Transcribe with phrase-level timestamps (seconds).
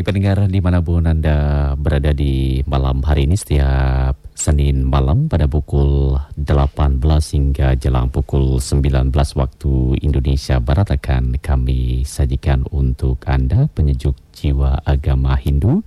[0.00, 6.16] Pendengar di mana pun Anda berada di malam hari ini setiap Senin malam pada pukul
[6.40, 7.04] 18
[7.36, 15.36] hingga jelang pukul 19 waktu Indonesia Barat akan kami sajikan untuk Anda penyejuk jiwa agama
[15.36, 15.84] Hindu.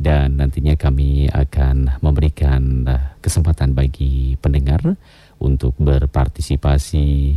[0.00, 2.88] Dan nantinya kami akan memberikan
[3.20, 4.96] kesempatan bagi pendengar
[5.36, 7.36] untuk berpartisipasi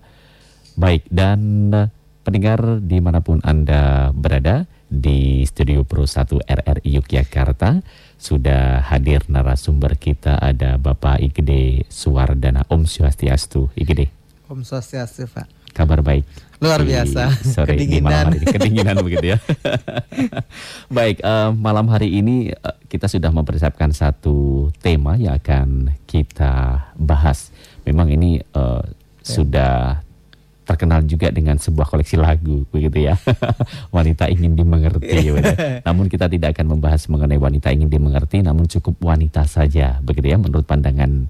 [0.74, 1.70] Baik, dan
[2.26, 7.82] pendengar di mana pun Anda berada di Studio Pro 1 RRI Yogyakarta
[8.18, 14.14] sudah hadir narasumber kita ada Bapak Igede Suwardana Om Swastiastu Igede.
[14.50, 15.50] Om Swastiastu Pak.
[15.74, 16.24] Kabar baik.
[16.64, 17.24] Luar biasa.
[17.44, 18.40] Sore kedinginan.
[18.40, 19.38] Ini, kedinginan begitu ya.
[20.98, 27.52] Baik, uh, malam hari ini uh, kita sudah mempersiapkan satu tema yang akan kita bahas.
[27.84, 28.80] Memang ini uh,
[29.20, 30.00] sudah
[30.64, 33.20] terkenal juga dengan sebuah koleksi lagu begitu ya.
[33.96, 35.36] wanita ingin dimengerti.
[35.36, 40.32] ya, namun kita tidak akan membahas mengenai wanita ingin dimengerti, namun cukup wanita saja begitu
[40.32, 41.28] ya menurut pandangan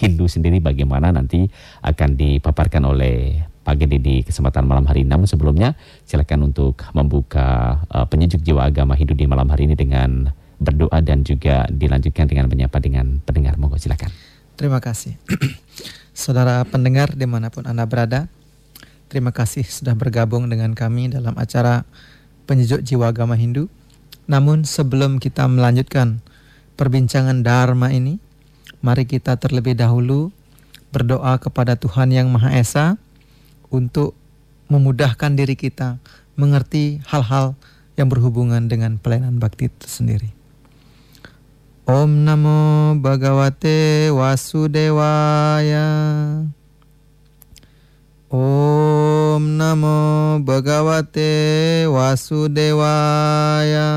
[0.00, 1.44] Hindu sendiri bagaimana nanti
[1.84, 5.12] akan dipaparkan oleh Pak Gede di kesempatan malam hari ini.
[5.12, 5.76] Namun sebelumnya
[6.08, 11.20] silakan untuk membuka uh, penyejuk jiwa agama Hindu di malam hari ini dengan berdoa dan
[11.24, 13.60] juga dilanjutkan dengan menyapa dengan pendengar.
[13.60, 14.08] Monggo silakan.
[14.56, 15.20] Terima kasih.
[16.16, 18.28] Saudara pendengar di mana pun Anda berada,
[19.12, 21.84] terima kasih sudah bergabung dengan kami dalam acara
[22.48, 23.68] penyejuk jiwa agama Hindu.
[24.28, 26.20] Namun sebelum kita melanjutkan
[26.76, 28.20] perbincangan Dharma ini,
[28.80, 30.32] mari kita terlebih dahulu
[30.90, 32.86] berdoa kepada Tuhan Yang Maha Esa
[33.70, 34.16] untuk
[34.66, 36.00] memudahkan diri kita
[36.34, 37.54] mengerti hal-hal
[37.94, 40.40] yang berhubungan dengan pelayanan bakti itu sendiri.
[41.90, 45.90] Om Namo Bhagavate Vasudevaya
[48.30, 53.90] Om Namo Bhagavate Vasudevaya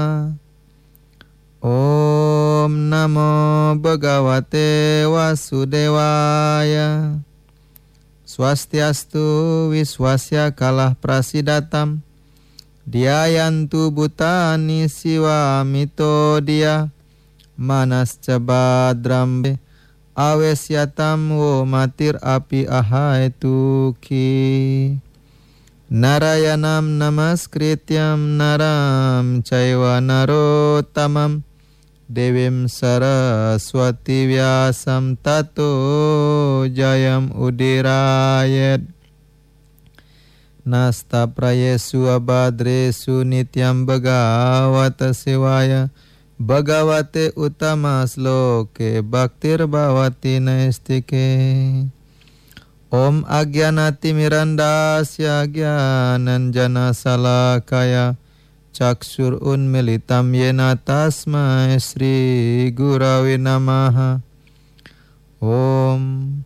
[1.63, 7.24] Om Namo Bhagavate Vasudevaya.
[8.28, 12.03] Swastiastu Wiswasya Kalah Prasidatam.
[12.84, 16.91] Diayantu Butani Siwa Mito Dia.
[17.56, 19.56] Manas Cabadrambe
[20.19, 24.19] Awesyatam Wo Matir Api Ahaetuki
[25.88, 31.52] Narayanam Namaskrityam Naram Caiwa Narotamam
[32.13, 33.85] देवीं सरस्वतीव्यासं
[35.25, 35.72] ततो
[36.78, 38.91] जयम् उदिरायत्
[40.68, 45.72] नस्तप्रयेषु अभद्रेषु नित्यं नित्यम्बगावत शिवाय।
[46.40, 51.28] भगवते उत्तमश्लोके भक्तिर्भवति नैस्तिके
[52.94, 56.66] ॐ अज्ञानतिमिरन्दास्य ज्ञानञ्जनशलाकया
[58.75, 64.22] चक्षुरुन्मिलितं येन तस्मै श्रीगुरवे नमः।
[65.44, 66.44] ॐ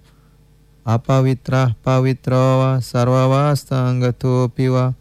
[0.86, 4.94] अपवित्रः पवित्रो वा सर्ववास्ताङ्गतोऽपि वा।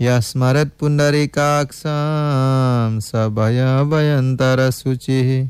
[0.00, 5.48] यस्मरत्पुण्डरीकाक्षां स भयभयन्तरशुचिः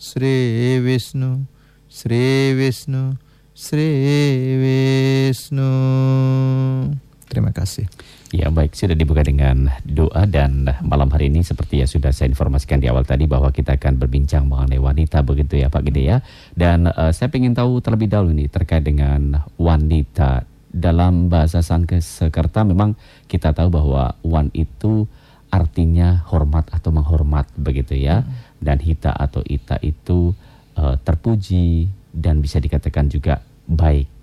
[0.00, 1.44] श्रीविष्णु
[1.92, 3.16] श्रीविष्णु
[3.56, 5.70] Shri Vishnu.
[7.30, 7.86] Terima kasih
[8.30, 12.78] Ya baik, sudah dibuka dengan doa dan malam hari ini seperti yang sudah saya informasikan
[12.78, 16.22] di awal tadi bahwa kita akan berbincang mengenai wanita begitu ya Pak Gede ya.
[16.54, 20.46] Dan uh, saya ingin tahu terlebih dahulu nih terkait dengan wanita.
[20.70, 22.94] Dalam bahasa Sanskerta memang
[23.26, 25.10] kita tahu bahwa wan itu
[25.50, 28.22] artinya hormat atau menghormat begitu ya.
[28.62, 30.30] Dan hita atau ita itu
[30.78, 34.19] uh, terpuji dan bisa dikatakan juga baik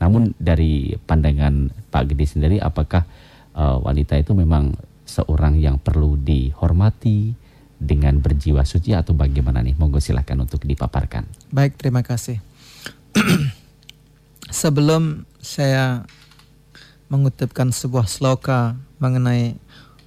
[0.00, 3.04] namun dari pandangan Pak Gede sendiri, apakah
[3.52, 4.72] uh, wanita itu memang
[5.04, 7.36] seorang yang perlu dihormati
[7.76, 9.76] dengan berjiwa suci atau bagaimana nih?
[9.76, 11.52] Monggo silahkan untuk dipaparkan.
[11.52, 12.40] Baik, terima kasih.
[14.48, 16.08] Sebelum saya
[17.12, 19.60] mengutipkan sebuah sloka mengenai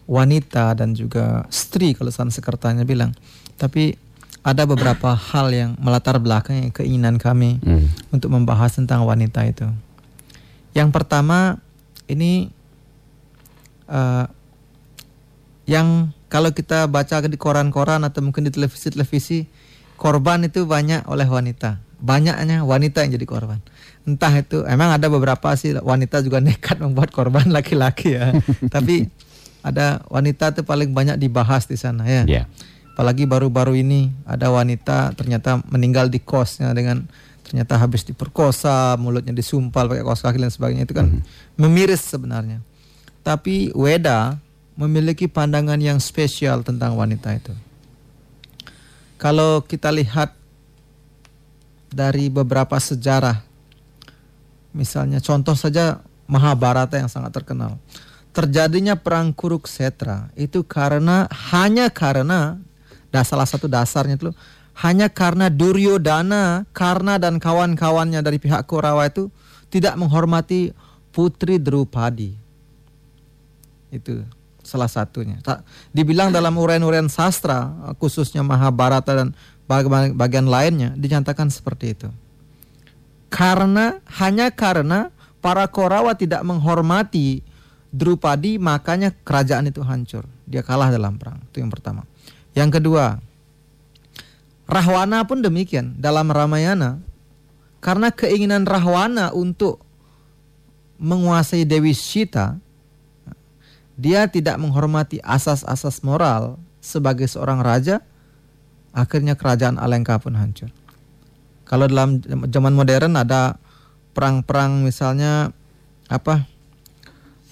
[0.09, 3.13] wanita dan juga stri kalau Sanskertanya bilang,
[3.61, 3.95] tapi
[4.43, 8.11] ada beberapa hal yang melatar belakang keinginan kami hmm.
[8.11, 9.67] untuk membahas tentang wanita itu.
[10.75, 11.63] Yang pertama
[12.11, 12.51] ini
[13.87, 14.27] uh,
[15.63, 19.47] yang kalau kita baca di koran-koran atau mungkin di televisi-televisi
[19.95, 21.79] korban itu banyak oleh wanita.
[22.03, 23.63] Banyaknya wanita yang jadi korban.
[24.03, 28.35] Entah itu emang ada beberapa sih wanita juga nekat membuat korban laki-laki ya.
[28.75, 29.07] Tapi
[29.63, 32.27] ada wanita itu paling banyak dibahas di sana ya.
[32.27, 32.45] Yeah.
[32.93, 37.09] Apalagi baru-baru ini ada wanita ternyata meninggal di kosnya dengan
[37.41, 41.57] ternyata habis diperkosa, mulutnya disumpal pakai kaos kaki dan sebagainya itu kan mm -hmm.
[41.57, 42.61] memiris sebenarnya.
[43.25, 44.37] Tapi Weda
[44.77, 47.53] memiliki pandangan yang spesial tentang wanita itu.
[49.17, 50.35] Kalau kita lihat
[51.93, 53.41] dari beberapa sejarah,
[54.73, 57.77] misalnya contoh saja Mahabharata yang sangat terkenal.
[58.33, 62.57] Terjadinya perang Kuruksetra itu karena hanya karena
[63.13, 64.33] Nah, salah satu dasarnya itu
[64.81, 69.29] hanya karena Duryodhana, karena dan kawan-kawannya dari pihak Kurawa itu
[69.69, 70.73] tidak menghormati
[71.13, 72.33] putri Drupadi.
[73.93, 74.25] Itu
[74.65, 75.37] salah satunya.
[75.93, 77.69] Dibilang dalam uraian-uraian sastra,
[78.01, 79.37] khususnya Mahabharata dan
[80.17, 82.09] bagian lainnya, dinyatakan seperti itu.
[83.29, 87.45] Karena hanya karena para Korawa tidak menghormati
[87.93, 90.25] Drupadi, makanya kerajaan itu hancur.
[90.49, 91.37] Dia kalah dalam perang.
[91.53, 92.09] Itu yang pertama.
[92.53, 93.17] Yang kedua,
[94.69, 97.01] Rahwana pun demikian dalam Ramayana.
[97.83, 99.83] Karena keinginan Rahwana untuk
[101.01, 102.55] menguasai Dewi Sita,
[103.99, 107.99] dia tidak menghormati asas-asas moral sebagai seorang raja,
[108.95, 110.71] akhirnya kerajaan Alengka pun hancur.
[111.67, 113.59] Kalau dalam zaman modern ada
[114.15, 115.51] perang-perang misalnya
[116.07, 116.45] apa?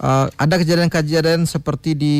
[0.02, 2.16] Uh, ada kejadian-kejadian seperti di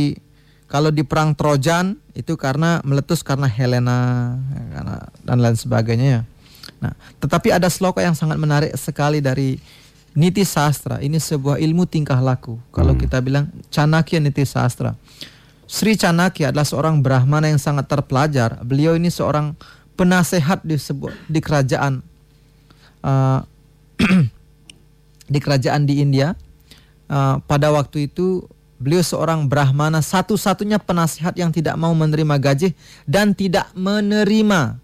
[0.72, 4.32] kalau di perang Trojan itu karena meletus karena Helena
[4.72, 6.22] ya, dan lain sebagainya ya.
[6.80, 9.60] Nah, tetapi ada sloka yang sangat menarik sekali dari
[10.16, 10.96] Niti Sastra.
[11.04, 12.56] Ini sebuah ilmu tingkah laku.
[12.72, 13.00] Kalau hmm.
[13.04, 14.96] kita bilang Chanakya Niti Sastra.
[15.68, 18.56] Sri Chanakya adalah seorang Brahmana yang sangat terpelajar.
[18.64, 19.52] Beliau ini seorang
[19.92, 22.00] penasehat di sebuah di kerajaan
[23.04, 23.44] uh,
[25.32, 26.32] di kerajaan di India.
[27.12, 28.48] Uh, pada waktu itu
[28.82, 32.74] Beliau seorang Brahmana satu-satunya penasihat yang tidak mau menerima gaji
[33.06, 34.82] dan tidak menerima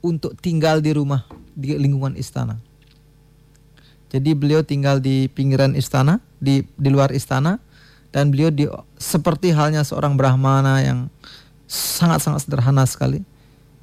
[0.00, 2.56] untuk tinggal di rumah di lingkungan istana.
[4.08, 7.60] Jadi beliau tinggal di pinggiran istana, di di luar istana
[8.08, 8.64] dan beliau di,
[8.96, 11.12] seperti halnya seorang Brahmana yang
[11.68, 13.20] sangat-sangat sederhana sekali.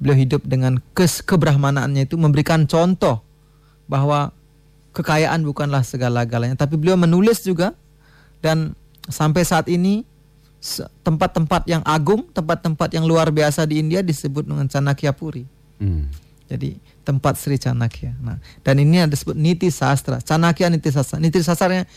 [0.02, 3.22] Beliau hidup dengan kes kebrahmanaannya itu memberikan contoh
[3.86, 4.34] bahwa
[4.98, 7.70] kekayaan bukanlah segala-galanya, tapi beliau menulis juga
[8.42, 8.74] dan
[9.08, 10.06] sampai saat ini
[11.02, 15.42] tempat-tempat yang agung, tempat-tempat yang luar biasa di India disebut dengan Chanakya Puri.
[15.82, 16.06] Hmm.
[16.46, 18.14] Jadi tempat Sri Chanakya.
[18.22, 20.22] Nah, dan ini ada disebut Niti Sastra.
[20.22, 21.18] Chanakya Niti Sastra.
[21.18, 21.88] Niti Sastranya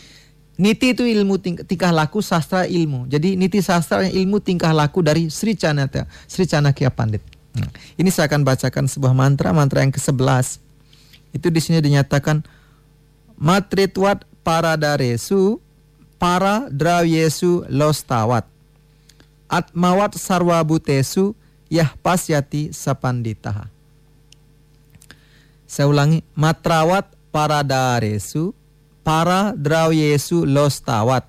[0.56, 3.12] Niti itu ilmu ting tingkah laku, sastra ilmu.
[3.12, 7.20] Jadi Niti Sastra yang ilmu tingkah laku dari Sri Chanakya, Sri Chanakya Pandit.
[7.60, 7.68] Nah,
[8.00, 10.64] ini saya akan bacakan sebuah mantra, mantra yang ke-11.
[11.36, 12.44] Itu di sini dinyatakan
[13.36, 15.60] Matritwat Paradaresu
[16.16, 18.48] para drawyesu lostawat
[19.46, 21.38] atmawat sarwabutesu
[21.70, 23.70] yah pasyati sapanditaha.
[25.66, 28.56] Saya ulangi, matrawat para daresu
[29.06, 31.28] para drawyesu lostawat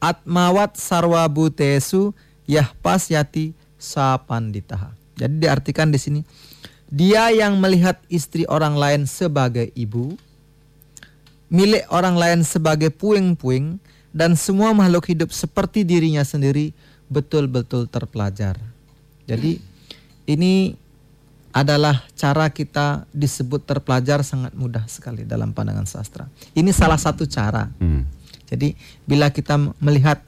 [0.00, 2.14] atmawat sarwabutesu
[2.48, 4.94] yah pasyati sapanditaha.
[5.16, 6.20] Jadi diartikan di sini
[6.86, 10.14] dia yang melihat istri orang lain sebagai ibu,
[11.50, 13.82] milik orang lain sebagai puing-puing,
[14.16, 16.72] dan semua makhluk hidup seperti dirinya sendiri
[17.12, 18.56] betul-betul terpelajar.
[19.28, 19.60] Jadi
[20.24, 20.72] ini
[21.52, 26.32] adalah cara kita disebut terpelajar sangat mudah sekali dalam pandangan sastra.
[26.56, 27.68] Ini salah satu cara.
[27.76, 28.08] Hmm.
[28.48, 28.72] Jadi
[29.04, 30.24] bila kita melihat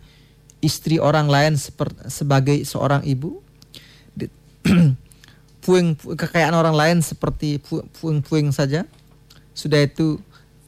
[0.60, 1.56] istri orang lain
[2.12, 3.40] sebagai seorang ibu,
[5.64, 7.56] puing kekayaan orang lain seperti
[8.00, 8.84] puing-puing saja,
[9.56, 10.20] sudah itu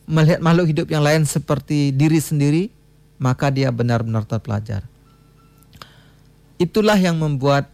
[0.08, 2.79] melihat makhluk hidup yang lain seperti diri sendiri,
[3.20, 4.88] maka dia benar-benar terpelajar.
[6.56, 7.68] Itulah yang membuat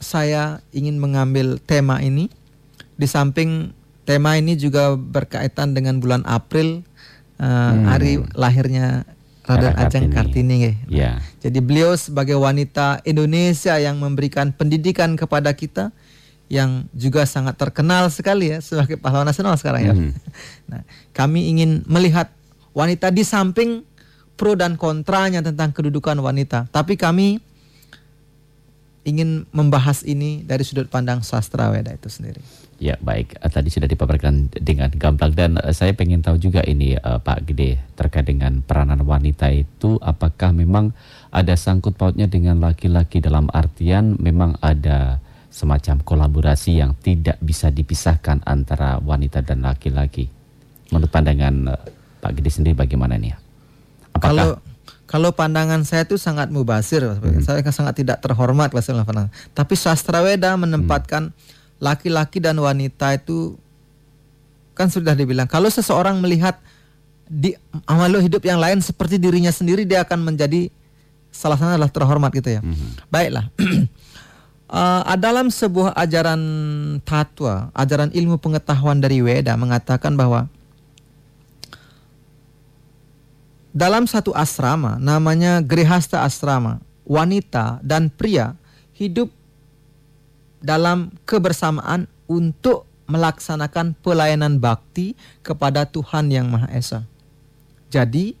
[0.00, 2.32] saya ingin mengambil tema ini.
[2.96, 3.76] Di samping
[4.08, 6.80] tema ini juga berkaitan dengan bulan April,
[7.36, 7.84] uh, hmm.
[7.84, 9.04] hari lahirnya
[9.44, 10.56] Raden Ajeng Kartini.
[10.56, 11.16] Nah, yeah.
[11.40, 15.92] Jadi beliau sebagai wanita Indonesia yang memberikan pendidikan kepada kita,
[16.50, 19.94] yang juga sangat terkenal sekali ya sebagai pahlawan nasional sekarang ya.
[19.94, 20.12] Hmm.
[20.66, 20.82] Nah,
[21.14, 22.32] kami ingin melihat
[22.72, 23.82] wanita di samping
[24.38, 26.70] pro dan kontranya tentang kedudukan wanita.
[26.72, 27.36] Tapi kami
[29.04, 32.40] ingin membahas ini dari sudut pandang sastra Weda itu sendiri.
[32.80, 36.96] Ya baik, eh, tadi sudah dipaparkan dengan gamblang dan uh, saya pengen tahu juga ini
[36.96, 40.96] uh, Pak Gede terkait dengan peranan wanita itu apakah memang
[41.28, 45.20] ada sangkut pautnya dengan laki-laki dalam artian memang ada
[45.52, 50.32] semacam kolaborasi yang tidak bisa dipisahkan antara wanita dan laki-laki
[50.88, 51.76] menurut pandangan
[52.20, 53.34] Pak Gede sendiri bagaimana nih?
[54.14, 54.30] Apakah...
[54.30, 54.48] Kalau
[55.10, 57.42] kalau pandangan saya itu sangat mubasir, hmm.
[57.42, 58.70] saya sangat tidak terhormat
[59.58, 61.34] Tapi sastra Weda menempatkan
[61.82, 63.58] laki-laki dan wanita itu
[64.78, 66.62] kan sudah dibilang kalau seseorang melihat
[67.26, 67.58] di
[67.90, 70.70] makhluk hidup yang lain seperti dirinya sendiri dia akan menjadi
[71.34, 72.60] salah satu adalah terhormat gitu ya.
[72.62, 72.94] Hmm.
[73.10, 73.50] Baiklah.
[74.70, 76.42] uh, dalam sebuah ajaran
[77.02, 80.46] tatwa, ajaran ilmu pengetahuan dari Weda mengatakan bahwa
[83.70, 88.58] dalam satu asrama namanya Grihasta Asrama, wanita dan pria
[88.94, 89.30] hidup
[90.60, 97.00] dalam kebersamaan untuk melaksanakan pelayanan bakti kepada Tuhan Yang Maha Esa.
[97.90, 98.38] Jadi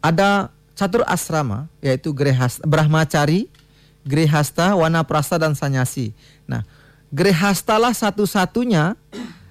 [0.00, 3.52] ada catur asrama yaitu Grihasta, Brahmacari,
[4.08, 6.16] Grihasta, Wanaprasta dan Sanyasi.
[6.48, 6.64] Nah,
[7.12, 8.96] Grihasta lah satu-satunya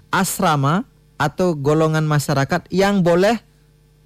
[0.10, 0.90] asrama
[1.22, 3.38] atau golongan masyarakat yang boleh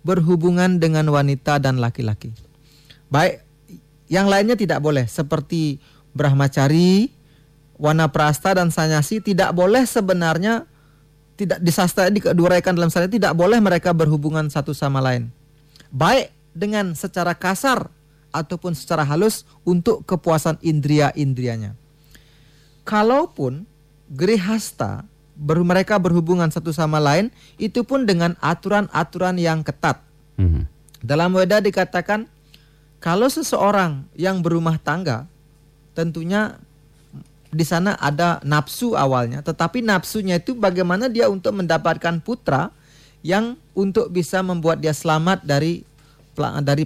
[0.03, 2.35] berhubungan dengan wanita dan laki-laki.
[3.07, 3.41] Baik,
[4.11, 5.79] yang lainnya tidak boleh seperti
[6.11, 7.09] brahmacari,
[7.79, 10.67] wanaprasta dan sanyasi tidak boleh sebenarnya
[11.33, 15.33] tidak disastra diuraikan dalam sana tidak boleh mereka berhubungan satu sama lain.
[15.89, 17.89] Baik dengan secara kasar
[18.29, 21.73] ataupun secara halus untuk kepuasan indria-indrianya.
[22.85, 23.65] Kalaupun
[24.09, 25.05] grihasta
[25.43, 27.27] ber, mereka berhubungan satu sama lain
[27.59, 29.99] itu pun dengan aturan-aturan yang ketat.
[30.39, 30.63] Hmm.
[31.03, 32.31] Dalam Weda dikatakan
[33.03, 35.27] kalau seseorang yang berumah tangga
[35.91, 36.55] tentunya
[37.53, 42.73] di sana ada nafsu awalnya, tetapi nafsunya itu bagaimana dia untuk mendapatkan putra
[43.21, 45.85] yang untuk bisa membuat dia selamat dari
[46.65, 46.83] dari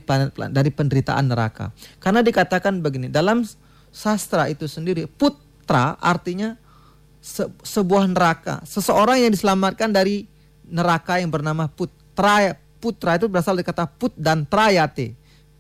[0.52, 1.72] dari penderitaan neraka.
[2.04, 3.48] Karena dikatakan begini, dalam
[3.96, 6.60] sastra itu sendiri putra artinya
[7.28, 8.64] se sebuah neraka.
[8.64, 10.24] Seseorang yang diselamatkan dari
[10.64, 12.56] neraka yang bernama Putra.
[12.78, 15.18] Putra itu berasal dari kata put dan trayate.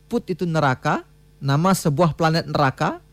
[0.07, 1.03] Put itu neraka,
[1.43, 3.03] nama sebuah planet neraka.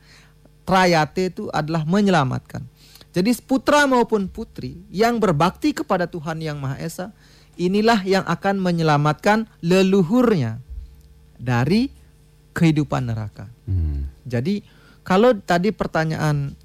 [0.68, 2.62] Trayate itu adalah menyelamatkan.
[3.14, 7.16] Jadi putra maupun putri yang berbakti kepada Tuhan yang Maha Esa,
[7.56, 10.60] inilah yang akan menyelamatkan leluhurnya
[11.40, 11.94] dari
[12.52, 13.48] kehidupan neraka.
[13.64, 14.10] Hmm.
[14.26, 14.66] Jadi
[15.06, 16.56] kalau tadi pertanyaan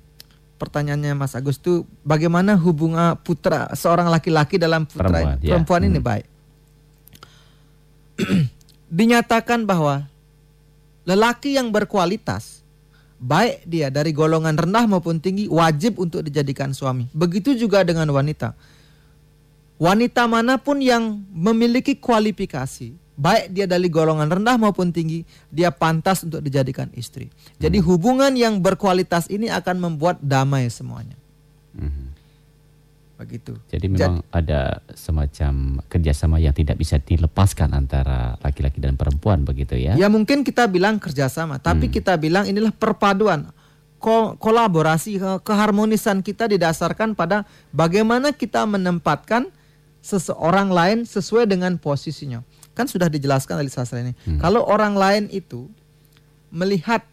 [0.59, 5.51] pertanyaannya Mas Agus itu bagaimana hubungan putra seorang laki-laki dalam putra perempuan, ini, ya.
[5.55, 6.07] perempuan ini hmm.
[6.11, 6.25] baik.
[8.99, 10.03] Dinyatakan bahwa
[11.07, 12.59] lelaki yang berkualitas
[13.19, 17.07] baik dia dari golongan rendah maupun tinggi wajib untuk dijadikan suami.
[17.15, 18.55] Begitu juga dengan wanita.
[19.79, 26.23] Wanita mana pun yang memiliki kualifikasi baik dia dari golongan rendah maupun tinggi, dia pantas
[26.23, 27.27] untuk dijadikan istri.
[27.59, 27.87] Jadi hmm.
[27.91, 31.19] hubungan yang berkualitas ini akan membuat damai semuanya.
[31.75, 32.15] Hmm.
[33.19, 33.59] Begitu.
[33.67, 39.75] Jadi memang Jadi, ada semacam kerjasama yang tidak bisa dilepaskan antara laki-laki dan perempuan begitu
[39.75, 39.99] ya?
[39.99, 41.93] Ya mungkin kita bilang kerjasama, tapi hmm.
[41.99, 43.51] kita bilang inilah perpaduan
[43.99, 47.43] ko kolaborasi keharmonisan kita didasarkan pada
[47.75, 49.51] bagaimana kita menempatkan
[49.99, 52.39] seseorang lain sesuai dengan posisinya.
[52.79, 54.15] Kan sudah dijelaskan dari sastra ini.
[54.23, 54.39] Hmm.
[54.39, 55.67] Kalau orang lain itu
[56.47, 57.03] melihat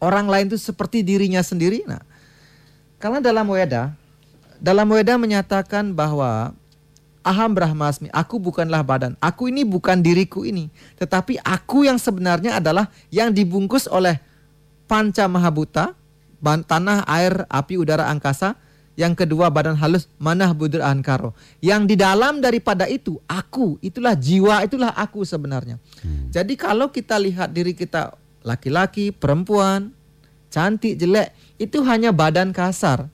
[0.00, 2.00] orang lain itu seperti dirinya sendiri, nah
[2.96, 3.92] karena dalam Weda,
[4.56, 6.56] dalam Weda menyatakan bahwa
[7.22, 9.14] Aham Brahmasmi, aku bukanlah badan.
[9.22, 10.66] Aku ini bukan diriku ini.
[10.98, 14.18] Tetapi aku yang sebenarnya adalah yang dibungkus oleh
[14.90, 15.94] panca mahabuta,
[16.42, 18.58] tanah, air, api, udara, angkasa,
[18.92, 21.32] yang kedua badan halus manah budur ankaro.
[21.64, 25.80] Yang di dalam daripada itu aku, itulah jiwa, itulah aku sebenarnya.
[26.04, 26.28] Hmm.
[26.28, 28.12] Jadi kalau kita lihat diri kita
[28.44, 29.96] laki-laki, perempuan,
[30.52, 33.08] cantik, jelek, itu hanya badan kasar.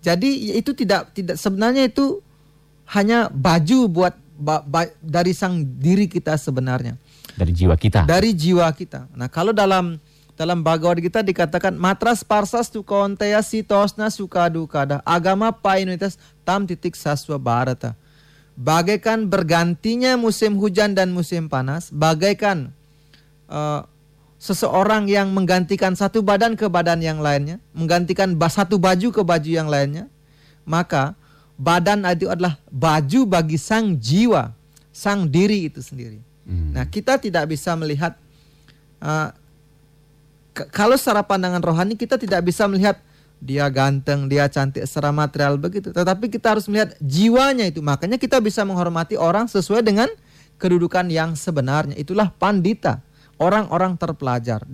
[0.00, 2.24] Jadi itu tidak tidak sebenarnya itu
[2.88, 6.96] hanya baju buat ba, ba, dari sang diri kita sebenarnya.
[7.36, 8.08] Dari jiwa kita.
[8.08, 9.10] Dari jiwa kita.
[9.12, 10.00] Nah, kalau dalam
[10.38, 16.14] dalam Bhagavad Gita dikatakan matras parsas tu kaunteya sitosna suka dukada agama painitas
[16.46, 17.98] tam titik saswa barata
[18.54, 22.70] bagaikan bergantinya musim hujan dan musim panas bagaikan
[23.50, 23.82] uh,
[24.38, 29.66] seseorang yang menggantikan satu badan ke badan yang lainnya menggantikan satu baju ke baju yang
[29.66, 30.06] lainnya
[30.62, 31.18] maka
[31.58, 34.54] badan itu adalah baju bagi sang jiwa
[34.94, 36.22] sang diri itu sendiri.
[36.46, 36.78] Hmm.
[36.78, 38.14] nah kita tidak bisa melihat
[39.02, 39.34] uh,
[40.74, 42.98] kalau secara pandangan rohani kita tidak bisa melihat
[43.38, 45.94] dia ganteng, dia cantik secara material begitu.
[45.94, 47.78] Tetapi kita harus melihat jiwanya itu.
[47.78, 50.10] Makanya kita bisa menghormati orang sesuai dengan
[50.58, 51.94] kedudukan yang sebenarnya.
[51.94, 52.98] Itulah pandita,
[53.38, 54.66] orang-orang terpelajar.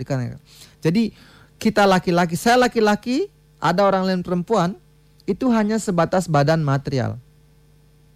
[0.81, 1.13] Jadi
[1.61, 3.29] kita laki-laki, saya laki-laki,
[3.61, 4.81] ada orang lain perempuan,
[5.29, 7.21] itu hanya sebatas badan material.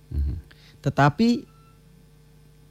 [0.08, 0.37] Mhm.
[0.80, 1.44] Tetapi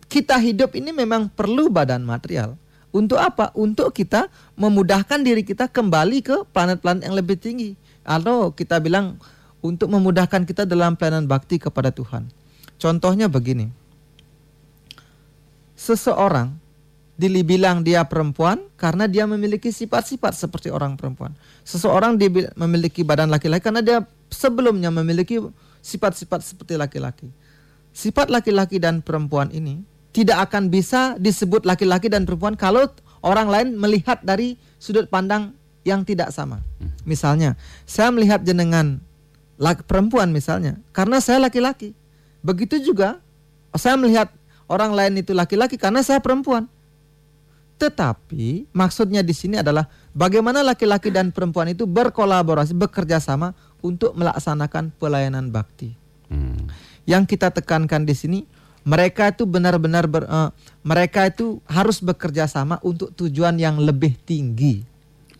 [0.10, 2.58] kita hidup ini memang perlu badan material.
[2.98, 3.54] Untuk apa?
[3.54, 4.25] Untuk kita
[4.58, 7.77] memudahkan diri kita kembali ke planet-planet yang lebih tinggi.
[8.01, 9.22] Atau kita bilang
[9.62, 12.25] untuk memudahkan kita dalam pelayanan bakti kepada Tuhan.
[12.82, 13.70] Contohnya begini.
[15.77, 16.58] Seseorang
[17.18, 21.38] dibilang dia perempuan karena dia memiliki sifat-sifat seperti orang perempuan.
[21.66, 22.18] Seseorang
[22.58, 23.98] memiliki badan laki-laki karena dia
[24.34, 25.38] sebelumnya memiliki
[25.86, 27.30] sifat-sifat seperti laki-laki.
[27.94, 29.82] Sifat laki-laki dan perempuan ini
[30.16, 32.88] tidak akan bisa disebut laki-laki dan perempuan kalau
[33.22, 35.54] orang lain melihat dari sudut pandang
[35.88, 36.60] yang tidak sama.
[37.08, 37.56] Misalnya,
[37.88, 39.00] saya melihat jenengan
[39.56, 41.96] laki, perempuan misalnya, karena saya laki-laki.
[42.44, 43.24] Begitu juga
[43.76, 44.32] saya melihat
[44.68, 46.68] orang lain itu laki-laki karena saya perempuan.
[47.78, 53.54] Tetapi maksudnya di sini adalah bagaimana laki-laki dan perempuan itu berkolaborasi, bekerja sama
[53.86, 55.94] untuk melaksanakan pelayanan bakti.
[56.28, 56.68] Hmm.
[57.06, 58.40] Yang kita tekankan di sini
[58.88, 60.56] mereka itu benar-benar ber, uh,
[60.88, 64.88] mereka itu harus bekerja sama untuk tujuan yang lebih tinggi.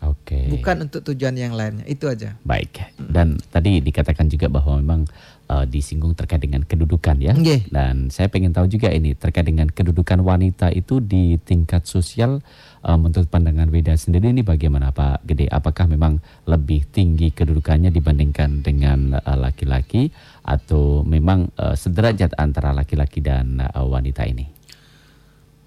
[0.04, 0.36] Oke.
[0.36, 0.44] Okay.
[0.52, 1.82] Bukan untuk tujuan yang lainnya.
[1.88, 2.36] Itu aja.
[2.44, 2.94] Baik.
[3.00, 3.50] Dan hmm.
[3.50, 5.00] tadi dikatakan juga bahwa memang
[5.48, 7.34] uh, disinggung terkait dengan kedudukan ya.
[7.34, 7.66] Okay.
[7.72, 12.44] Dan saya pengen tahu juga ini terkait dengan kedudukan wanita itu di tingkat sosial
[12.84, 15.50] uh, menurut pandangan Weda sendiri ini bagaimana Pak Gede?
[15.50, 23.20] Apakah memang lebih tinggi kedudukannya dibandingkan dengan laki-laki uh, atau memang uh, sederajat antara laki-laki
[23.20, 24.48] dan uh, wanita ini?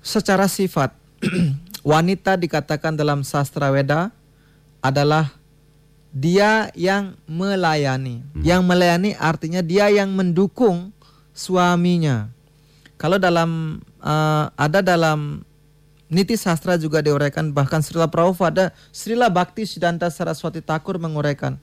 [0.01, 0.98] Secara sifat
[1.86, 4.10] wanita dikatakan dalam sastra Weda
[4.82, 5.30] adalah
[6.12, 8.25] dia yang melayani.
[8.36, 8.44] Hmm.
[8.44, 10.91] Yang melayani artinya dia yang mendukung
[11.32, 12.34] suaminya.
[13.00, 15.48] Kalau dalam uh, ada dalam
[16.12, 21.56] Niti Sastra juga diuraikan bahkan Srila Prabhupada Srila Bhakti Siddhanta Saraswati Thakur menguraikan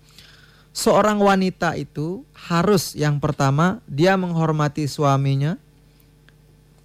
[0.73, 5.61] seorang wanita itu harus yang pertama dia menghormati suaminya.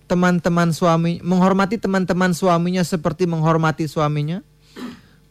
[0.04, 4.44] Teman-teman suami menghormati teman-teman suaminya seperti menghormati suaminya.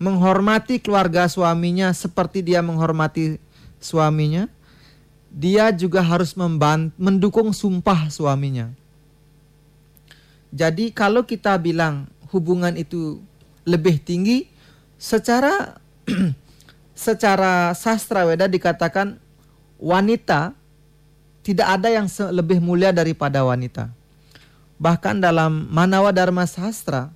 [0.00, 3.38] Menghormati keluarga suaminya seperti dia menghormati
[3.78, 4.50] suaminya,
[5.30, 6.34] dia juga harus
[6.98, 8.74] mendukung sumpah suaminya.
[10.50, 13.20] Jadi kalau kita bilang hubungan itu
[13.68, 14.50] lebih tinggi,
[14.98, 15.78] secara
[17.06, 19.20] secara sastra Weda dikatakan
[19.78, 20.56] wanita
[21.42, 23.90] tidak ada yang lebih mulia daripada wanita.
[24.82, 27.10] Bahkan dalam Manawa Dharma Sastra,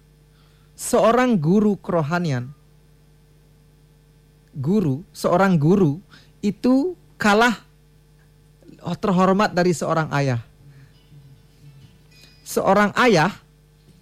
[0.78, 2.54] seorang guru kerohanian
[4.56, 6.00] guru, seorang guru
[6.40, 7.60] itu kalah
[8.96, 10.40] terhormat dari seorang ayah.
[12.46, 13.36] Seorang ayah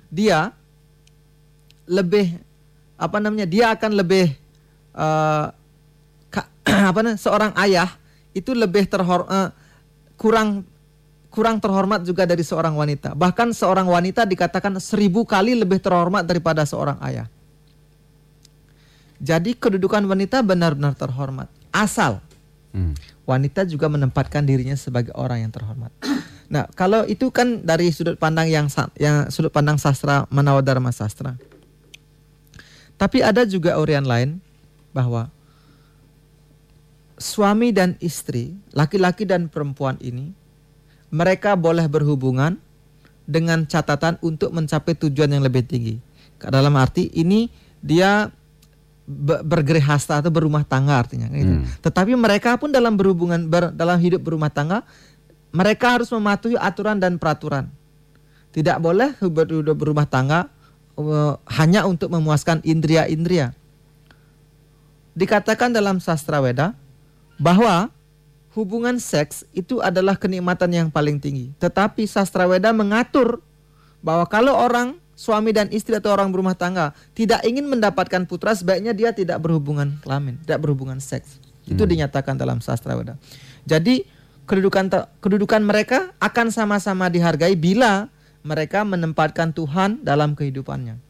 [0.09, 0.55] dia
[1.87, 2.37] lebih
[2.97, 3.47] apa namanya?
[3.49, 4.33] Dia akan lebih
[4.97, 5.53] uh,
[6.33, 6.49] ka,
[6.91, 7.21] apa namanya?
[7.21, 7.91] Seorang ayah
[8.35, 9.51] itu lebih terhor uh,
[10.19, 10.67] kurang
[11.35, 13.19] kurang terhormat juga dari seorang wanita.
[13.19, 17.27] Bahkan seorang wanita dikatakan seribu kali lebih terhormat daripada seorang ayah.
[19.19, 21.51] Jadi kedudukan wanita benar-benar terhormat.
[21.75, 22.23] Asal
[22.71, 22.95] hmm.
[23.27, 25.91] wanita juga menempatkan dirinya sebagai orang yang terhormat.
[26.45, 28.69] Nah, kalau itu kan dari sudut pandang yang
[29.01, 31.35] yang sudut pandang sastra Manawadharma sastra.
[32.95, 34.39] Tapi ada juga urian lain
[34.95, 35.29] bahwa
[37.19, 40.35] suami dan istri, laki-laki dan perempuan ini
[41.15, 42.59] mereka boleh berhubungan
[43.25, 45.97] dengan catatan untuk mencapai tujuan yang lebih tinggi.
[46.39, 47.49] Dalam arti ini
[47.81, 48.29] dia
[49.45, 51.61] bergerehasta atau berumah tangga artinya gitu.
[51.61, 51.69] Hmm.
[51.85, 54.81] Tetapi mereka pun dalam berhubungan ber, dalam hidup berumah tangga
[55.55, 57.69] mereka harus mematuhi aturan dan peraturan.
[58.51, 60.49] Tidak boleh hidup berumah tangga
[60.99, 63.55] uh, hanya untuk memuaskan indria-indria.
[65.15, 66.75] Dikatakan dalam sastra Weda
[67.39, 67.91] bahwa
[68.55, 71.55] hubungan seks itu adalah kenikmatan yang paling tinggi.
[71.59, 73.39] Tetapi sastra Weda mengatur
[74.03, 78.91] bahwa kalau orang suami dan istri atau orang berumah tangga tidak ingin mendapatkan putra sebaiknya
[78.91, 81.39] dia tidak berhubungan kelamin, tidak berhubungan seks.
[81.65, 81.91] Itu hmm.
[81.95, 83.15] dinyatakan dalam sastra Weda.
[83.65, 84.05] Jadi
[84.45, 84.91] kedudukan
[85.23, 88.13] kedudukan mereka akan sama-sama dihargai bila
[88.45, 91.01] mereka menempatkan Tuhan dalam kehidupannya.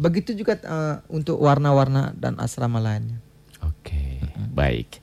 [0.00, 3.20] Begitu juga uh, untuk warna-warna dan asrama lainnya.
[3.60, 4.16] Oke, okay,
[4.56, 4.96] baik.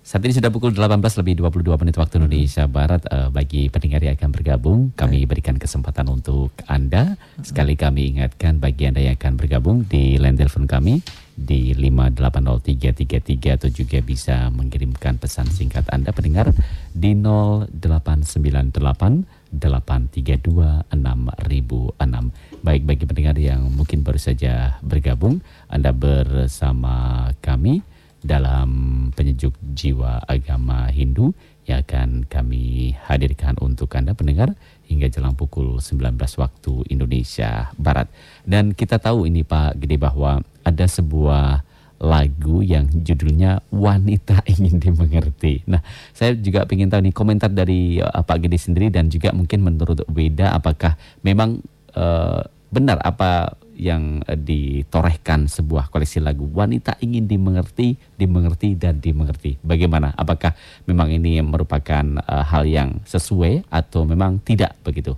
[0.00, 3.04] Saat ini sudah pukul 18 lebih 22 menit waktu Indonesia Barat.
[3.08, 7.20] Uh, bagi pendengar yang akan bergabung, kami berikan kesempatan untuk Anda.
[7.44, 11.04] Sekali kami ingatkan bagi Anda yang akan bergabung di line telepon kami
[11.36, 16.52] di 580333 atau juga bisa mengirimkan pesan singkat Anda pendengar
[16.92, 22.64] di 0898 832 6006.
[22.64, 27.84] Baik bagi pendengar yang mungkin baru saja bergabung, Anda bersama kami
[28.22, 28.70] dalam
[29.12, 31.34] penyejuk jiwa agama Hindu
[31.66, 34.54] yang akan kami hadirkan untuk Anda pendengar
[34.86, 38.10] hingga jelang pukul 19 waktu Indonesia Barat.
[38.42, 41.62] Dan kita tahu ini Pak Gede bahwa ada sebuah
[42.02, 45.62] lagu yang judulnya Wanita Ingin Dimengerti.
[45.70, 45.78] Nah,
[46.10, 50.02] saya juga ingin tahu nih komentar dari uh, Pak Gede sendiri dan juga mungkin menurut
[50.10, 51.62] Weda apakah memang
[51.94, 52.42] uh,
[52.74, 59.62] benar apa yang uh, ditorehkan sebuah koleksi lagu Wanita Ingin Dimengerti, Dimengerti dan Dimengerti.
[59.62, 60.10] Bagaimana?
[60.18, 60.58] Apakah
[60.90, 65.14] memang ini merupakan uh, hal yang sesuai atau memang tidak begitu?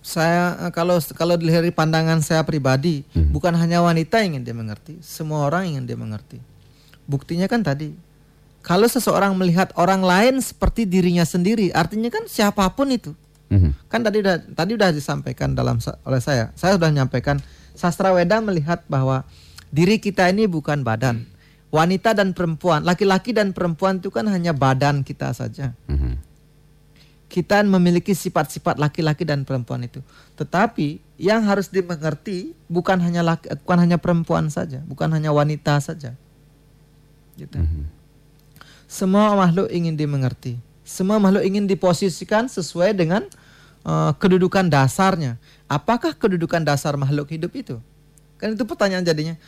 [0.00, 3.36] Saya eh, kalau kalau dari pandangan saya pribadi hmm.
[3.36, 6.40] bukan hanya wanita yang ingin dia mengerti semua orang ingin dia mengerti.
[7.04, 7.92] Buktinya kan tadi
[8.64, 13.12] kalau seseorang melihat orang lain seperti dirinya sendiri artinya kan siapa pun itu.
[13.50, 13.74] Hmm.
[13.90, 16.54] kan tadi udah tadi udah disampaikan dalam oleh saya.
[16.54, 17.42] Saya sudah menyampaikan
[17.74, 19.26] sastra Weda melihat bahwa
[19.74, 21.26] diri kita ini bukan badan.
[21.74, 25.74] Wanita dan perempuan laki-laki dan perempuan itu kan hanya badan kita saja.
[25.90, 26.29] Hmm
[27.30, 30.02] kita memiliki sifat-sifat laki-laki dan perempuan itu.
[30.34, 36.18] Tetapi yang harus dimengerti bukan hanya laki, bukan hanya perempuan saja, bukan hanya wanita saja.
[37.38, 37.54] Gitu.
[37.54, 37.84] Mm -hmm.
[38.90, 40.58] Semua makhluk ingin dimengerti.
[40.82, 43.22] Semua makhluk ingin diposisikan sesuai dengan
[43.86, 45.38] uh, kedudukan dasarnya.
[45.70, 47.78] Apakah kedudukan dasar makhluk hidup itu?
[48.42, 49.38] Kan itu pertanyaan jadinya.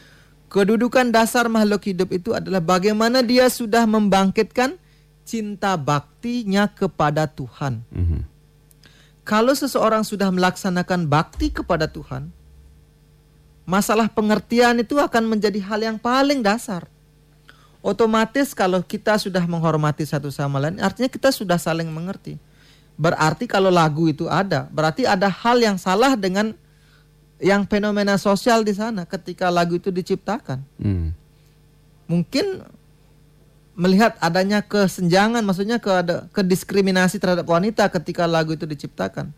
[0.47, 4.79] Kedudukan dasar makhluk hidup itu adalah bagaimana dia sudah membangkitkan
[5.23, 7.83] cinta baktinya kepada Tuhan.
[7.91, 8.23] Mm -hmm.
[9.23, 12.35] Kalau seseorang sudah melaksanakan bakti kepada Tuhan,
[13.63, 16.91] masalah pengertian itu akan menjadi hal yang paling dasar.
[17.83, 22.39] Otomatis kalau kita sudah menghormati satu sama lain, artinya kita sudah saling mengerti.
[22.95, 26.55] Berarti kalau lagu itu ada, berarti ada hal yang salah dengan
[27.43, 30.63] yang fenomena sosial di sana ketika lagu itu diciptakan.
[30.79, 31.11] Mm.
[32.07, 32.47] Mungkin
[33.73, 39.33] melihat adanya kesenjangan, maksudnya ke ada kediskriminasi terhadap wanita ketika lagu itu diciptakan.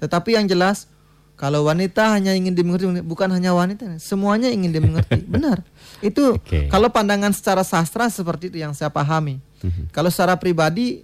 [0.00, 0.88] Tetapi yang jelas
[1.34, 5.18] kalau wanita hanya ingin dimengerti bukan hanya wanita, semuanya ingin dimengerti.
[5.34, 5.66] Benar.
[5.98, 6.70] Itu okay.
[6.70, 9.42] kalau pandangan secara sastra seperti itu yang saya pahami.
[9.60, 9.90] Mm-hmm.
[9.90, 11.02] Kalau secara pribadi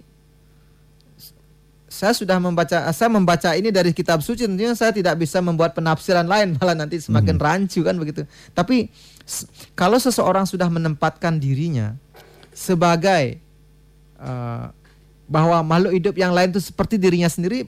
[1.91, 6.23] saya sudah membaca saya membaca ini dari kitab suci tentunya saya tidak bisa membuat penafsiran
[6.23, 7.45] lain malah nanti semakin mm-hmm.
[7.51, 8.23] rancu kan begitu.
[8.55, 8.87] Tapi
[9.75, 11.99] kalau seseorang sudah menempatkan dirinya
[12.51, 13.39] sebagai
[14.19, 14.69] uh,
[15.31, 17.67] bahwa makhluk hidup yang lain itu seperti dirinya sendiri,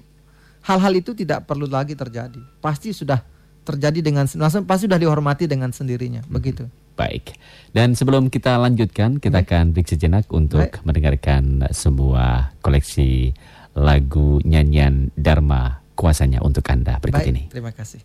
[0.68, 2.40] hal-hal itu tidak perlu lagi terjadi.
[2.60, 3.24] Pasti sudah
[3.64, 4.28] terjadi dengan
[4.68, 6.32] pasti sudah dihormati dengan sendirinya, hmm.
[6.32, 6.68] begitu.
[6.94, 7.34] Baik.
[7.74, 9.50] Dan sebelum kita lanjutkan, kita Baik.
[9.50, 10.86] akan break sejenak untuk Baik.
[10.86, 13.34] mendengarkan sebuah koleksi
[13.74, 17.34] lagu nyanyian Dharma kuasanya untuk Anda berikut Baik.
[17.34, 17.44] ini.
[17.50, 18.02] Terima kasih.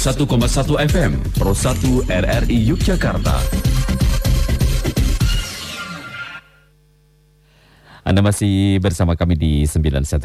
[0.00, 3.36] 91,1 FM Pro 1 RRI Yogyakarta.
[8.00, 10.24] Anda masih bersama kami di 91,1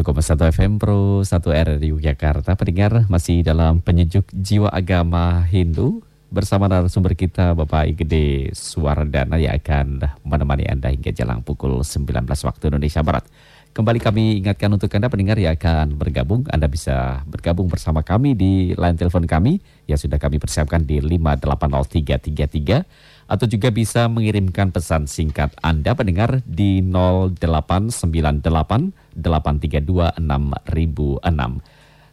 [0.55, 2.55] FM Pro 1 RRI Yogyakarta.
[2.55, 5.99] Pendengar masih dalam penyejuk jiwa agama Hindu
[6.31, 12.63] bersama narasumber kita Bapak Igede Suwardana yang akan menemani Anda hingga jelang pukul 19 waktu
[12.71, 13.27] Indonesia Barat.
[13.75, 18.71] Kembali kami ingatkan untuk Anda pendengar yang akan bergabung, Anda bisa bergabung bersama kami di
[18.71, 25.51] line telepon kami yang sudah kami persiapkan di 580333 atau juga bisa mengirimkan pesan singkat
[25.59, 28.39] Anda pendengar di 0898
[29.11, 31.19] 832 6006.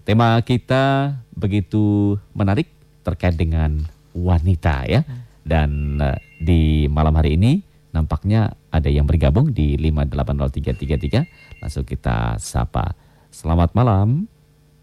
[0.03, 2.75] Tema kita begitu menarik
[3.07, 5.07] terkait dengan wanita ya.
[5.47, 7.63] Dan uh, di malam hari ini
[7.95, 11.52] nampaknya ada yang bergabung di 580333.
[11.63, 12.91] Langsung kita sapa.
[13.31, 14.27] Selamat malam.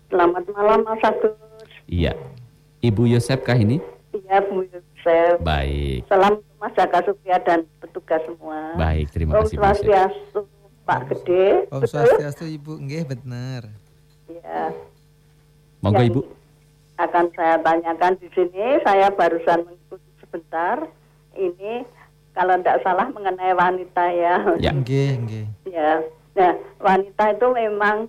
[0.07, 1.35] Selamat malam Mas Agus.
[1.91, 2.15] Iya.
[2.79, 3.83] Ibu Yosep kah ini?
[4.15, 5.43] Iya Bu Yosef.
[5.43, 6.07] Baik.
[6.07, 8.79] Salam untuk Mas Jaka Supia dan petugas semua.
[8.79, 9.75] Baik, terima Om kasih Bu Yosep.
[9.75, 10.39] Swastiastu
[10.87, 11.67] Pak Gede.
[11.67, 11.81] Om?
[11.83, 13.67] Swastiastu Ibu, nggih benar.
[14.31, 14.71] Iya.
[15.83, 16.21] Monggo Ibu.
[16.95, 18.79] Akan saya tanyakan di sini.
[18.87, 20.87] Saya barusan mengikuti sebentar.
[21.35, 21.83] Ini
[22.31, 24.35] kalau tidak salah mengenai wanita ya.
[24.63, 24.71] Ya.
[24.71, 25.45] Nggih, nggih.
[25.67, 25.99] Ya,
[26.39, 28.07] nah wanita itu memang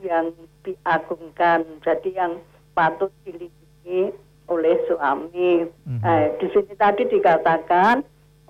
[0.00, 0.32] yang
[0.64, 2.32] diagungkan, jadi yang
[2.72, 4.16] patut dilindungi
[4.48, 5.68] oleh suami.
[5.68, 6.00] Mhm.
[6.00, 8.00] Eh, di sini tadi dikatakan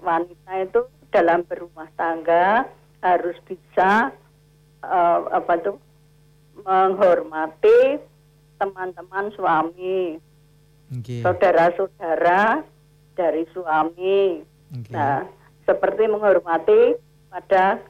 [0.00, 2.70] wanita itu dalam berumah tangga
[3.02, 4.14] harus bisa
[4.86, 5.76] eh, apa tuh
[6.62, 8.00] menghormati
[8.56, 10.16] teman-teman suami,
[10.88, 11.20] Nggih.
[11.20, 12.64] saudara-saudara
[13.18, 14.40] dari suami.
[14.72, 14.94] Nggih.
[14.94, 15.28] Nah,
[15.68, 16.96] seperti menghormati
[17.28, 17.82] pada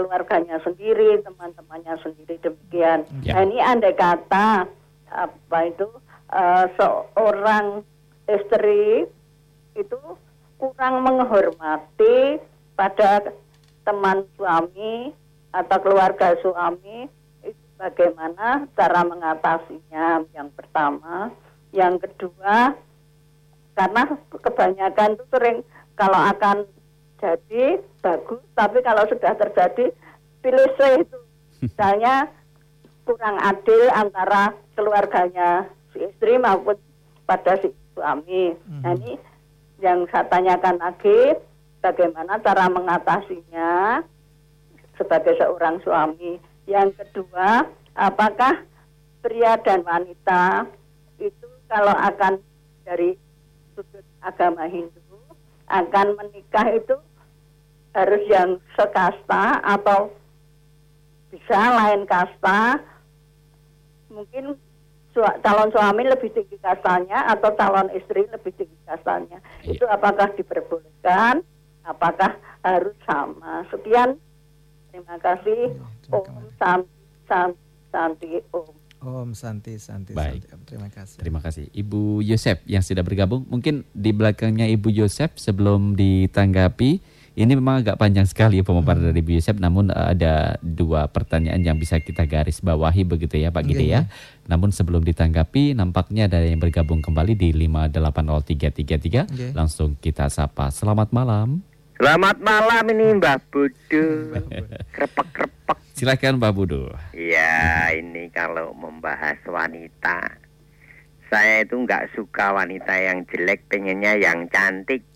[0.00, 3.04] keluarganya sendiri, teman-temannya sendiri demikian.
[3.20, 3.36] Ya.
[3.36, 4.64] Nah, ini andai kata
[5.12, 5.84] apa itu
[6.32, 7.84] eh, seorang
[8.24, 9.04] istri
[9.76, 10.00] itu
[10.56, 12.40] kurang menghormati
[12.72, 13.28] pada
[13.84, 15.12] teman suami
[15.52, 17.04] atau keluarga suami
[17.44, 21.28] itu bagaimana cara mengatasinya yang pertama
[21.76, 22.72] yang kedua
[23.76, 25.58] karena kebanyakan itu sering
[25.96, 26.64] kalau akan
[27.20, 28.40] jadi bagus.
[28.56, 29.92] Tapi kalau sudah terjadi
[30.40, 31.18] pilih C itu.
[31.68, 32.32] Misalnya
[33.04, 36.78] kurang adil antara keluarganya si istri maupun
[37.28, 39.18] pada si suami nah ini
[39.82, 41.36] yang saya tanyakan lagi
[41.82, 44.00] bagaimana cara mengatasinya
[44.94, 46.38] sebagai seorang suami?
[46.68, 48.62] Yang kedua apakah
[49.24, 50.68] pria dan wanita
[51.18, 52.40] itu kalau akan
[52.84, 53.16] dari
[53.74, 55.00] sudut agama Hindu
[55.68, 56.94] akan menikah itu
[57.90, 60.14] harus yang sekasta atau
[61.28, 62.78] bisa lain kasta
[64.06, 64.54] mungkin
[65.10, 69.74] su- calon suami lebih tinggi kastanya atau calon istri lebih tinggi kastanya Iya.
[69.74, 71.42] itu apakah diperbolehkan
[71.82, 74.18] apakah harus sama sekian
[74.90, 76.46] terima kasih terima Om.
[76.58, 76.90] Santi
[77.26, 77.58] Santi
[77.90, 80.44] Santi Om Om Santi, Santi, Baik.
[80.44, 80.64] Santi.
[80.68, 81.16] Terima kasih.
[81.16, 81.64] Terima kasih.
[81.72, 83.48] Ibu Yosep yang sudah bergabung.
[83.48, 87.00] Mungkin di belakangnya Ibu Yosep sebelum ditanggapi.
[87.40, 89.64] Ini memang agak panjang sekali ya pemaparan dari Ibu Yosep.
[89.64, 94.04] Namun eh, ada dua pertanyaan yang bisa kita garis bawahi begitu ya Pak Gide ya.
[94.44, 99.24] Namun sebelum ditanggapi nampaknya ada yang bergabung kembali di 580333.
[99.32, 99.46] Oke.
[99.56, 100.68] Langsung kita sapa.
[100.68, 101.64] Selamat malam.
[101.96, 104.36] Selamat malam ini Mbak Budu.
[104.96, 105.78] Krepek-krepek.
[105.96, 106.92] Silakan Pak Budo.
[107.16, 110.36] Ya, ini kalau membahas wanita.
[111.28, 115.09] Saya itu nggak suka wanita yang jelek, pengennya yang cantik.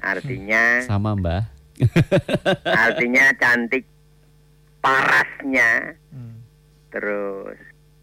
[0.00, 1.42] Artinya, Sama Mbah.
[2.64, 3.84] artinya cantik
[4.78, 6.42] parasnya, Hmm.
[6.88, 7.58] terus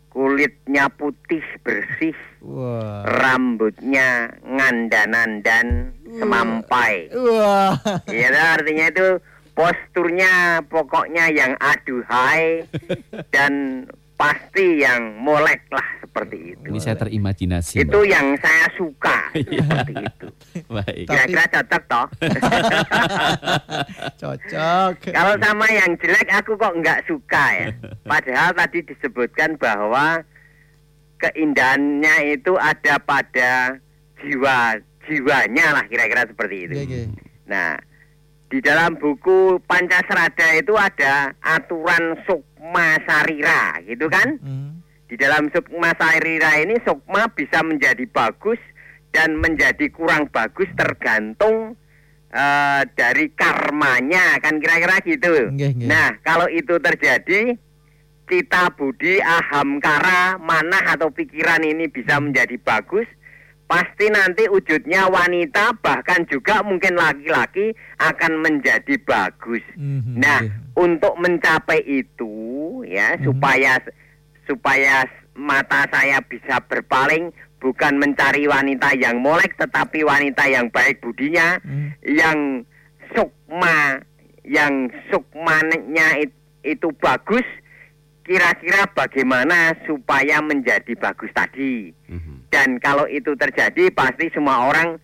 [0.09, 3.05] kulitnya putih bersih, Wah.
[3.05, 7.13] rambutnya ngandan-andan semampai.
[7.13, 7.77] Wah.
[8.05, 9.07] Iya, dah, artinya itu
[9.53, 12.63] posturnya pokoknya yang aduhai
[13.35, 16.67] dan pasti yang molek lah seperti itu.
[16.73, 17.85] Ini saya terimajinasi.
[17.85, 18.09] Itu Mbak.
[18.09, 20.27] yang saya suka seperti itu.
[20.65, 21.05] Baik.
[21.05, 22.07] Kira-kira cocok toh.
[24.21, 24.91] Cocok.
[25.13, 27.67] Kalau sama yang jelek aku kok nggak suka ya.
[28.11, 30.25] Padahal tadi disebutkan bahwa
[31.21, 33.77] keindahannya itu ada pada
[34.19, 36.73] jiwa jiwanya lah kira-kira seperti itu.
[36.73, 37.05] Nggih.
[37.45, 37.77] Nah,
[38.49, 44.41] di dalam buku Pancasrada itu ada aturan sukma sarira, gitu kan?
[44.41, 44.78] Hmm.
[45.09, 48.61] Di dalam sukma sarira ini sukma bisa menjadi bagus
[49.09, 51.73] dan menjadi kurang bagus tergantung
[52.29, 55.49] eh, dari karmanya, kan kira-kira gitu.
[55.49, 55.87] Nggih, nggih.
[55.89, 57.57] Nah, kalau itu terjadi
[58.29, 63.09] kita budi ahamkara manah atau pikiran ini bisa menjadi bagus
[63.65, 70.53] pasti nanti wujudnya wanita bahkan juga mungkin laki-laki akan menjadi bagus Mhm, nah iya.
[70.73, 72.33] untuk mencapai itu
[72.85, 73.29] ya Mhm.
[73.29, 73.77] supaya
[74.49, 75.05] supaya
[75.37, 77.29] mata saya bisa berpaling
[77.61, 81.93] bukan mencari wanita yang molek tetapi wanita yang baik budinya Hmm.
[82.01, 82.39] yang
[83.13, 84.01] sukma
[84.41, 86.33] yang sukmanya it-
[86.65, 87.45] itu bagus
[88.23, 92.49] kira-kira bagaimana supaya menjadi bagus tadi Mhm.
[92.49, 94.97] dan kalau itu terjadi pasti semua orang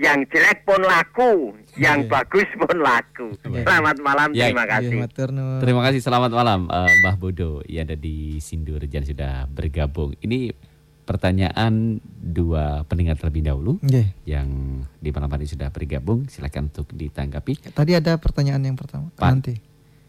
[0.00, 2.08] yang jelek pun laku yang Oke.
[2.08, 3.60] bagus pun laku Oke.
[3.60, 5.60] selamat malam Ya, terima Iya, kasih matur nuwun.
[5.60, 10.16] Terima kasih, selamat malam eh, Mbah Bodo yang ada di Sindur dan sudah bergabung.
[10.18, 10.56] Ini
[11.04, 14.14] pertanyaan dua pendengar terlebih dahulu Nggih.
[14.24, 14.48] yang
[14.96, 16.30] di malam hari sudah bergabung.
[16.30, 17.74] Silakan untuk ditanggapi.
[17.74, 19.12] Tadi ada pertanyaan yang pertama.
[19.12, 19.28] Pak.
[19.28, 19.54] Nanti.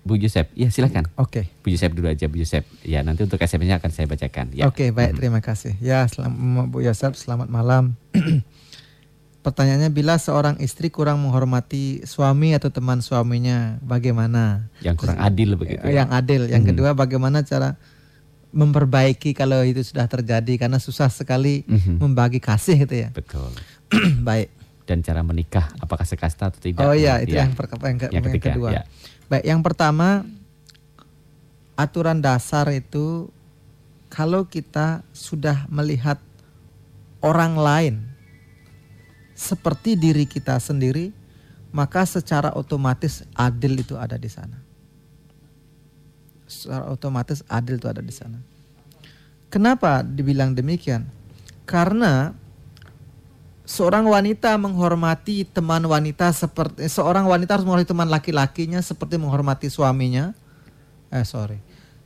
[0.02, 1.06] Bu Yosep, ya silakan.
[1.14, 1.46] Oke.
[1.62, 2.66] Bu Yosep dulu aja, Bu Yosep.
[2.82, 4.50] Ya nanti untuk SMS-nya akan saya bacakan.
[4.50, 4.66] Ya.
[4.66, 5.78] Oke, baik, terima kasih.
[5.78, 7.94] Ya, selamat Bu Yosef, selamat malam.
[9.42, 14.70] Pertanyaannya bila seorang istri kurang menghormati suami atau teman suaminya, bagaimana?
[14.80, 15.82] Yang kurang adil begitu.
[15.82, 16.06] Ya.
[16.06, 16.42] Yang adil.
[16.46, 16.70] Yang Hmm.
[16.70, 17.74] kedua, bagaimana cara
[18.52, 21.98] memperbaiki kalau itu sudah terjadi karena susah sekali Mhm.
[21.98, 23.10] membagi kasih gitu ya.
[23.10, 23.50] Betul.
[24.22, 24.54] baik.
[24.86, 26.84] Dan cara menikah, apakah sekasta atau tidak?
[26.84, 27.48] Oh iya, itu ya.
[27.48, 27.66] yang, yang,
[27.98, 28.70] ke- Yang yang ketiga, kedua.
[28.72, 28.82] ya.
[29.26, 30.28] Baik, yang pertama
[31.74, 33.32] aturan dasar itu
[34.06, 36.20] kalau kita sudah melihat
[37.20, 37.96] orang lain
[39.42, 41.10] seperti diri kita sendiri,
[41.74, 44.62] maka secara otomatis adil itu ada di sana.
[46.46, 48.38] Secara otomatis adil itu ada di sana.
[49.50, 51.10] Kenapa dibilang demikian?
[51.66, 52.38] Karena
[53.66, 60.38] seorang wanita menghormati teman wanita seperti seorang wanita harus menghormati teman laki-lakinya seperti menghormati suaminya.
[61.10, 61.60] Eh sorry,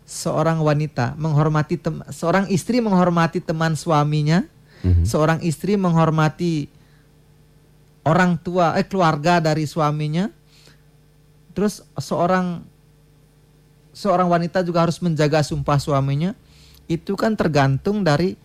[0.08, 4.46] seorang wanita menghormati tem- seorang istri menghormati teman suaminya,
[4.86, 5.04] Mhm.
[5.06, 6.70] seorang istri menghormati
[8.06, 10.30] orang tua eh keluarga dari suaminya.
[11.58, 12.62] Terus seorang
[13.92, 16.38] seorang wanita juga harus menjaga sumpah suaminya.
[16.86, 18.38] Itu kan tergantung dari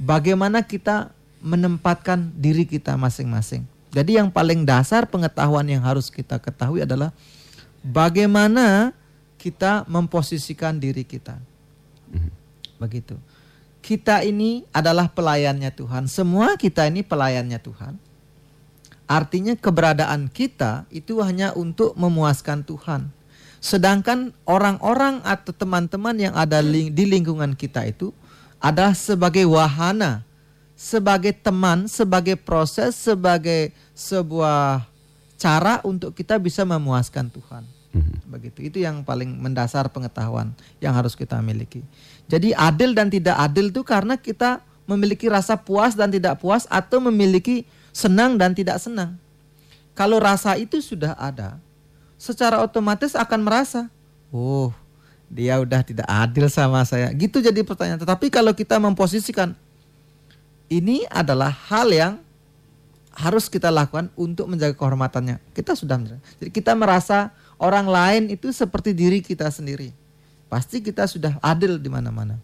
[0.00, 1.12] bagaimana kita
[1.44, 3.68] menempatkan diri kita masing-masing.
[3.92, 7.12] Jadi yang paling dasar pengetahuan yang harus kita ketahui adalah
[7.84, 8.96] bagaimana
[9.38, 11.38] kita memposisikan diri kita.
[12.80, 13.16] Begitu.
[13.80, 16.04] Kita ini adalah pelayannya Tuhan.
[16.10, 18.07] Semua kita ini pelayannya Tuhan.
[19.08, 23.08] Artinya keberadaan kita itu hanya untuk memuaskan Tuhan.
[23.58, 28.12] Sedangkan orang-orang atau teman-teman yang ada ling- di lingkungan kita itu
[28.60, 30.22] adalah sebagai wahana,
[30.76, 34.86] sebagai teman, sebagai proses, sebagai sebuah
[35.40, 37.64] cara untuk kita bisa memuaskan Tuhan.
[37.96, 38.28] Mhm.
[38.28, 38.58] Begitu.
[38.68, 40.52] Itu yang paling mendasar pengetahuan
[40.84, 41.80] yang harus kita miliki.
[42.28, 47.00] Jadi adil dan tidak adil itu karena kita memiliki rasa puas dan tidak puas atau
[47.00, 47.64] memiliki
[47.98, 49.18] senang dan tidak senang.
[49.98, 51.58] Kalau rasa itu sudah ada,
[52.14, 53.90] secara otomatis akan merasa,
[54.30, 54.70] "Oh,
[55.26, 57.98] dia udah tidak adil sama saya." Gitu jadi pertanyaan.
[57.98, 59.58] Tetapi kalau kita memposisikan
[60.70, 62.14] ini adalah hal yang
[63.18, 65.42] harus kita lakukan untuk menjaga kehormatannya.
[65.50, 65.98] Kita sudah.
[66.38, 69.90] Jadi kita merasa orang lain itu seperti diri kita sendiri.
[70.46, 72.38] Pasti kita sudah adil di mana-mana.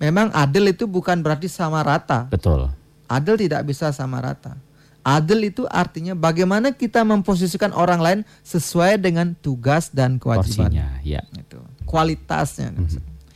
[0.00, 2.24] Memang adil itu bukan berarti sama rata.
[2.32, 2.72] Betul.
[3.10, 4.56] Adil tidak bisa sama rata.
[5.02, 10.70] Adil itu artinya bagaimana kita memposisikan orang lain sesuai dengan tugas dan kewajiban.
[10.70, 11.26] Porsinya, ya.
[11.34, 12.70] Itu kualitasnya.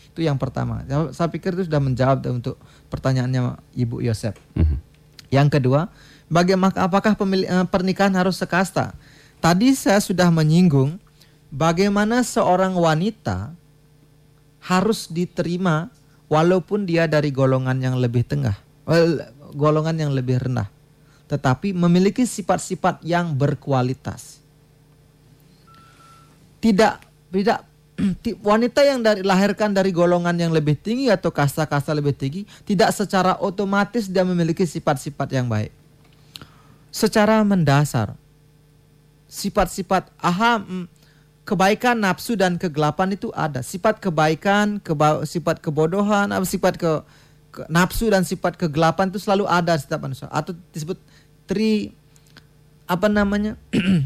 [0.07, 0.87] Itu yang pertama.
[1.11, 2.57] Saya- pikir itu sudah menjawab untuk
[2.89, 4.39] pertanyaannya Ibu Yosep.
[4.55, 4.77] Mhm.
[5.35, 5.91] Yang kedua,
[6.31, 8.95] bagaimana apakah pemili- eh, pernikahan harus sekasta?
[9.43, 10.97] Tadi saya sudah menyinggung
[11.51, 13.53] bagaimana seorang wanita
[14.63, 15.91] harus diterima
[16.27, 19.23] walaupun dia dari golongan yang lebih tengah, well,
[19.55, 20.67] golongan yang lebih rendah,
[21.31, 24.41] tetapi memiliki sifat-sifat yang berkualitas.
[26.59, 26.95] Tidak
[27.31, 27.59] tidak
[28.25, 32.93] ti- wanita yang dari lahirkan dari golongan yang lebih tinggi atau kasta-kasta lebih tinggi tidak
[32.93, 35.71] secara otomatis dia memiliki sifat-sifat yang baik.
[36.91, 38.17] Secara mendasar
[39.29, 40.87] sifat-sifat aha mm,
[41.47, 43.63] kebaikan nafsu dan kegelapan itu ada.
[43.63, 47.05] Sifat kebaikan, keba- sifat kebodohan, sifat ke-
[47.73, 51.01] nafsu dan sifat kegelapan itu selalu ada setiap manusia atau disebut
[51.49, 51.97] tri
[52.85, 53.57] apa namanya?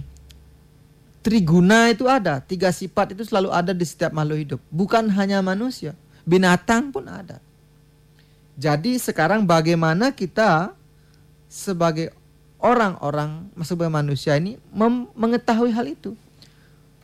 [1.24, 5.92] Triguna itu ada, tiga sifat itu selalu ada di setiap makhluk hidup, bukan hanya manusia,
[6.24, 7.44] binatang pun ada.
[8.56, 10.72] Jadi sekarang bagaimana kita
[11.44, 12.12] sebagai
[12.60, 14.56] orang-orang sebagai manusia ini
[15.12, 16.16] mengetahui hal itu?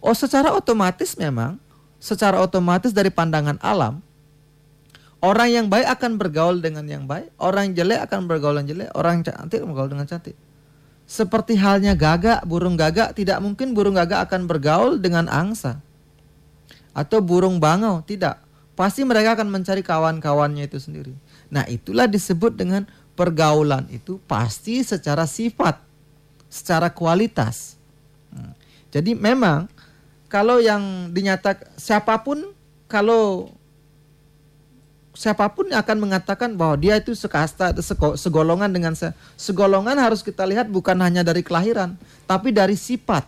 [0.01, 1.61] Oh, secara otomatis memang
[1.97, 4.05] secara otomatis dari pandangan alam
[5.25, 9.13] orang yang baik akan bergaul dengan yang baik, orang jelek akan bergaul dengan jelek, orang
[9.21, 10.37] yang cantik bergaul dengan cantik.
[11.07, 15.79] Seperti halnya gagak, burung gagak tidak mungkin burung gagak akan bergaul dengan angsa
[16.97, 18.43] atau burung bangau, tidak.
[18.77, 21.13] Pasti mereka akan mencari kawan-kawannya itu sendiri.
[21.49, 22.85] Nah, itulah disebut dengan
[23.17, 25.81] pergaulan itu pasti secara sifat,
[26.53, 27.81] secara kualitas.
[28.29, 28.53] Hmm.
[28.93, 29.69] Jadi memang
[30.29, 32.53] kalau yang dinyatakan siapa pun
[32.91, 33.53] kalau
[35.17, 37.73] siapa pun yang akan mengatakan bahwa dia itu sekasta
[38.21, 39.09] segolongan dengan se,
[39.41, 41.97] segolongan harus kita lihat bukan hanya dari kelahiran
[42.29, 43.25] tapi dari sifat.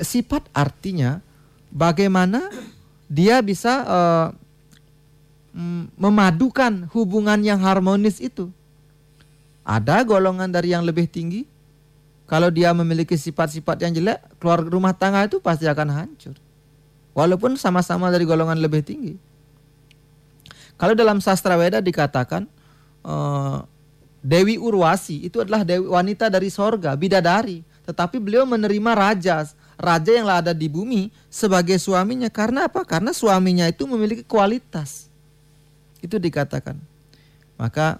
[0.00, 1.20] Sifat artinya
[1.68, 2.48] bagaimana
[3.04, 4.28] dia bisa uh,
[6.00, 8.48] memadukan hubungan yang harmonis itu.
[9.68, 11.44] Ada golongan dari yang lebih tinggi
[12.24, 16.47] kalau dia memiliki sifat-sifat yang jelek keluar rumah tangga itu pasti akan hancur
[17.18, 19.18] walaupun sama-sama dari golongan lebih tinggi.
[20.78, 22.46] Kalau dalam sastra Weda dikatakan
[23.02, 23.66] uh,
[24.22, 29.42] Dewi Urwasi itu adalah dewi wanita dari sorga, bidadari, tetapi beliau menerima raja,
[29.74, 32.30] raja yang ada di bumi sebagai suaminya.
[32.30, 32.86] Karena apa?
[32.86, 35.10] Karena suaminya itu memiliki kualitas.
[35.98, 36.78] Itu dikatakan.
[37.58, 37.98] Maka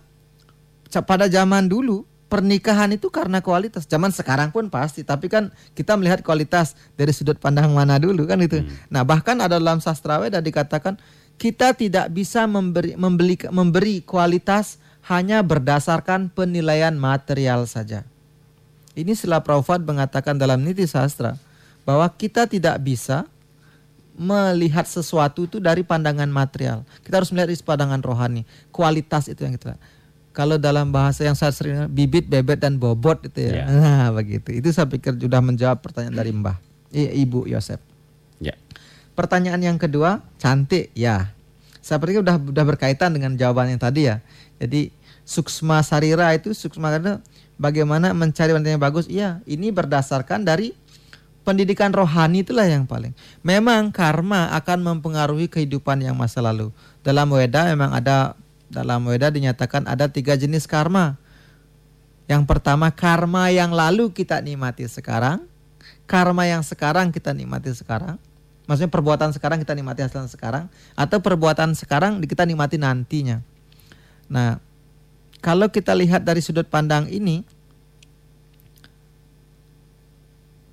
[1.02, 3.88] pada zaman dulu pernikahan itu karena kualitas.
[3.88, 8.38] Zaman sekarang pun pasti, tapi kan kita melihat kualitas dari sudut pandang mana dulu kan
[8.44, 8.62] itu.
[8.62, 8.70] Hmm.
[8.92, 11.00] Nah, bahkan ada dalam sastra Weda dikatakan
[11.40, 14.76] kita tidak bisa memberi membeli memberi kualitas
[15.08, 18.04] hanya berdasarkan penilaian material saja.
[18.92, 21.40] Ini setelah Prabhupada mengatakan dalam niti sastra
[21.88, 23.24] bahwa kita tidak bisa
[24.18, 26.82] melihat sesuatu itu dari pandangan material.
[27.06, 28.42] Kita harus melihat dari pandangan rohani.
[28.74, 29.78] Kualitas itu yang kita
[30.38, 33.66] kalau dalam bahasa yang saya sering bibit, bebet dan bobot itu ya.
[33.66, 33.74] Yeah.
[33.82, 34.54] Nah, begitu.
[34.54, 36.62] Itu saya pikir sudah menjawab pertanyaan dari Mbah.
[36.94, 37.82] Ibu Yosep.
[38.38, 38.54] Ya.
[38.54, 38.56] Yeah.
[39.18, 41.34] Pertanyaan yang kedua, cantik ya.
[41.82, 44.22] Saya pikir sudah sudah berkaitan dengan jawaban yang tadi ya.
[44.62, 44.94] Jadi
[45.26, 47.18] suksma sarira itu suksma sarira
[47.58, 49.10] bagaimana mencari wanita yang bagus?
[49.10, 50.70] Iya, ini berdasarkan dari
[51.42, 53.10] pendidikan rohani itulah yang paling.
[53.42, 56.70] Memang karma akan mempengaruhi kehidupan yang masa lalu.
[57.02, 58.38] Dalam Weda memang ada
[58.68, 61.16] dalam Weda dinyatakan ada tiga jenis karma.
[62.28, 65.48] Yang pertama karma yang lalu kita nikmati sekarang,
[66.04, 68.20] karma yang sekarang kita nikmati sekarang.
[68.68, 73.40] Maksudnya perbuatan sekarang kita nikmati hasil sekarang atau perbuatan sekarang kita nikmati nantinya.
[74.28, 74.60] Nah,
[75.40, 77.48] kalau kita lihat dari sudut pandang ini,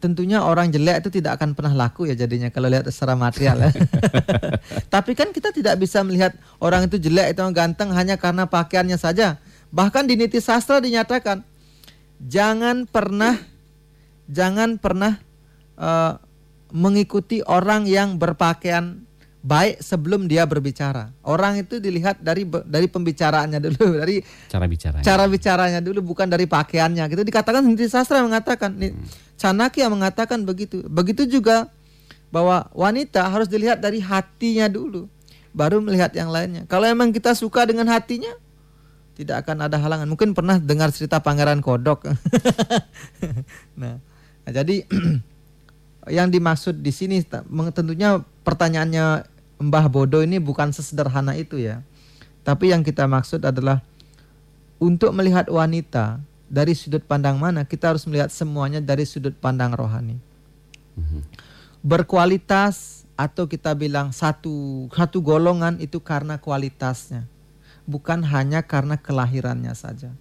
[0.06, 3.72] tentunya orang jelek itu tidak akan pernah laku ya jadinya kalau lihat secara material ya.
[4.93, 9.41] Tapi kan kita tidak bisa melihat orang itu jelek itu ganteng hanya karena pakaiannya saja.
[9.74, 11.41] Bahkan di niti sastra dinyatakan
[12.22, 13.41] jangan pernah
[14.30, 15.18] jangan pernah
[15.82, 16.22] uh,
[16.70, 19.05] mengikuti orang yang berpakaian
[19.46, 21.14] baik sebelum dia berbicara.
[21.22, 25.06] Orang itu dilihat dari dari pembicaraannya dulu, dari cara bicaranya.
[25.06, 27.06] Cara bicaranya dulu bukan dari pakaiannya.
[27.14, 29.38] Gitu dikatakan di sastra mengatakan hmm.
[29.38, 30.82] Canakya mengatakan begitu.
[30.89, 31.70] Begitu juga
[32.34, 35.06] bahwa wanita harus dilihat dari hatinya dulu,
[35.54, 36.66] baru melihat yang lainnya.
[36.66, 38.34] Kalau emang kita suka dengan hatinya,
[39.14, 40.10] tidak akan ada halangan.
[40.10, 42.08] Mungkin pernah dengar cerita Pangeran Kodok.
[43.80, 44.02] nah,
[44.43, 44.88] nah, jadi
[46.18, 47.22] yang dimaksud di sini
[47.76, 51.80] tentunya pertanyaannya Mbah Bodo ini bukan sesederhana itu ya.
[52.43, 53.82] Tapi yang kita maksud adalah
[54.78, 60.20] untuk melihat wanita dari sudut pandang mana kita harus melihat semuanya dari sudut pandang rohani.
[60.99, 61.22] Mhm.
[61.86, 67.24] Berkualitas atau kita bilang satu satu golongan itu karena kualitasnya,
[67.88, 70.12] bukan hanya karena kelahirannya saja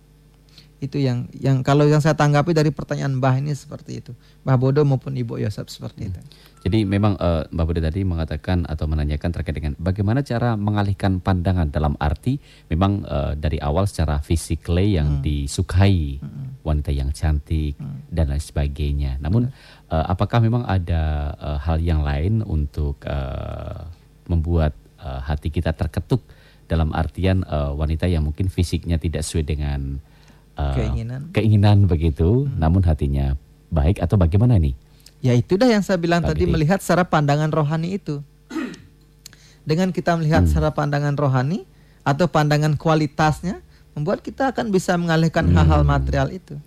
[0.87, 4.13] itu yang yang kalau yang saya tanggapi dari pertanyaan Mbah ini seperti itu
[4.45, 6.11] Mbah Bodo maupun Ibu Yosef seperti hmm.
[6.13, 6.21] itu
[6.65, 11.69] jadi memang uh, Mbah Bodo tadi mengatakan atau menanyakan terkait dengan bagaimana cara mengalihkan pandangan
[11.73, 12.37] dalam arti
[12.69, 15.23] memang uh, dari awal secara fisikly yang hmm.
[15.25, 16.61] disukai hmm.
[16.65, 18.13] wanita yang cantik hmm.
[18.13, 19.49] dan lain sebagainya namun
[19.89, 23.89] uh, apakah memang ada uh, hal yang lain untuk uh,
[24.29, 26.25] membuat uh, hati kita terketuk
[26.65, 30.01] dalam artian uh, wanita yang mungkin fisiknya tidak sesuai dengan
[30.59, 32.59] uh, keinginan keinginan begitu, hmm.
[32.59, 33.39] namun hatinya
[33.71, 34.75] baik atau bagaimana nih?
[35.25, 38.21] Ya itu dah yang saya bilang Pak tadi melihat secara pandangan rohani itu.
[39.65, 40.51] Dengan kita melihat hmm.
[40.53, 41.65] secara pandangan rohani
[42.05, 43.65] atau pandangan kualitasnya,
[43.97, 45.89] membuat kita akan bisa mengalihkan hal-hal hmm.
[45.89, 46.61] material itu.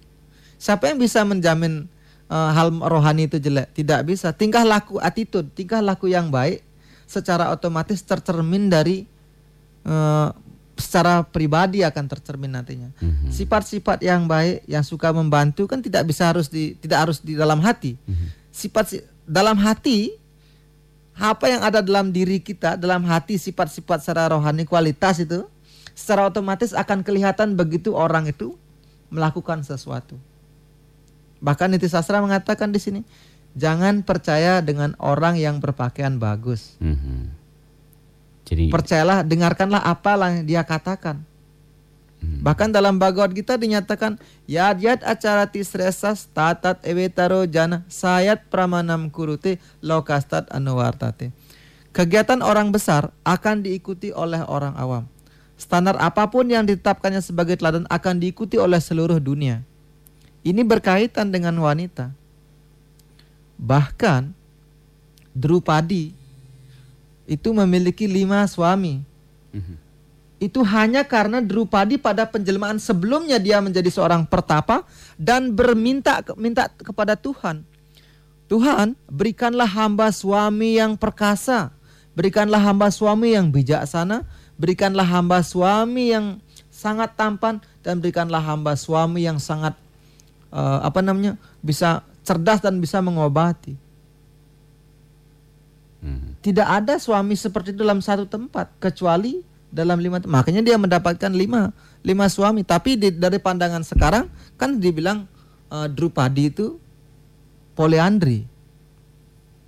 [0.57, 1.85] Siapa yang bisa menjamin
[2.33, 3.69] uh, hal rohani itu jelek?
[3.77, 4.33] Tidak bisa.
[4.33, 6.65] Tingkah laku attitude, tingkah laku yang baik
[7.05, 9.05] secara otomatis tercermin dari
[9.85, 10.33] uh,
[10.77, 12.89] secara pribadi akan tercermin nantinya.
[13.01, 13.29] Mm-hmm.
[13.33, 17.59] Sifat-sifat yang baik, yang suka membantu kan tidak bisa harus di tidak harus di dalam
[17.59, 17.97] hati.
[17.97, 18.27] Mm-hmm.
[18.53, 18.85] Sifat
[19.27, 20.13] dalam hati
[21.17, 25.49] apa yang ada dalam diri kita, dalam hati sifat-sifat secara rohani kualitas itu
[25.97, 28.53] secara otomatis akan kelihatan begitu orang itu
[29.09, 30.13] melakukan sesuatu.
[31.41, 33.01] Bahkan Niti Sastra mengatakan di sini,
[33.57, 36.77] jangan percaya dengan orang yang berpakaian bagus.
[36.77, 37.33] Mhm.
[38.47, 41.19] Jadi Percayalah, dengarkanlah apa yang dia katakan.
[42.23, 42.41] Hmm.
[42.41, 44.17] Bahkan dalam Bhagavad Gita dinyatakan
[44.49, 51.35] yad yad acara tisresas tatat ewetaro jana sayat pramanam kurute lokastat anuwartate.
[51.93, 55.05] Kegiatan orang besar akan diikuti oleh orang awam.
[55.57, 59.65] Standar apa pun yang ditetapkannya sebagai teladan akan diikuti oleh seluruh dunia.
[60.45, 62.13] Ini berkaitan dengan wanita.
[63.57, 64.37] Bahkan
[65.37, 66.16] Drupadi
[67.27, 69.03] itu memiliki lima suami
[69.51, 69.75] Mhm.
[70.39, 74.87] itu hanya karena Drupadi pada penjelmaan sebelumnya dia menjadi seorang pertapa
[75.19, 77.67] dan berminta minta kepada Tuhan.
[78.47, 81.75] Tuhan, berikanlah hamba suami yang perkasa,
[82.15, 84.23] berikanlah hamba suami yang bijaksana,
[84.55, 86.39] berikanlah hamba suami yang
[86.71, 89.75] sangat tampan dan berikanlah hamba suami yang sangat
[90.53, 91.35] eh, apa namanya?
[91.59, 93.86] bisa cerdas dan bisa mengobati.
[96.07, 96.39] Mhm.
[96.39, 101.27] Tidak ada suami seperti itu dalam satu tempat kecuali dalam lima tem- makanya dia mendapatkan
[101.27, 105.27] lima lima suami tapi di- dari pandangan sekarang kan dibilang
[105.67, 106.79] eh, Drupadi itu
[107.75, 108.47] poliandri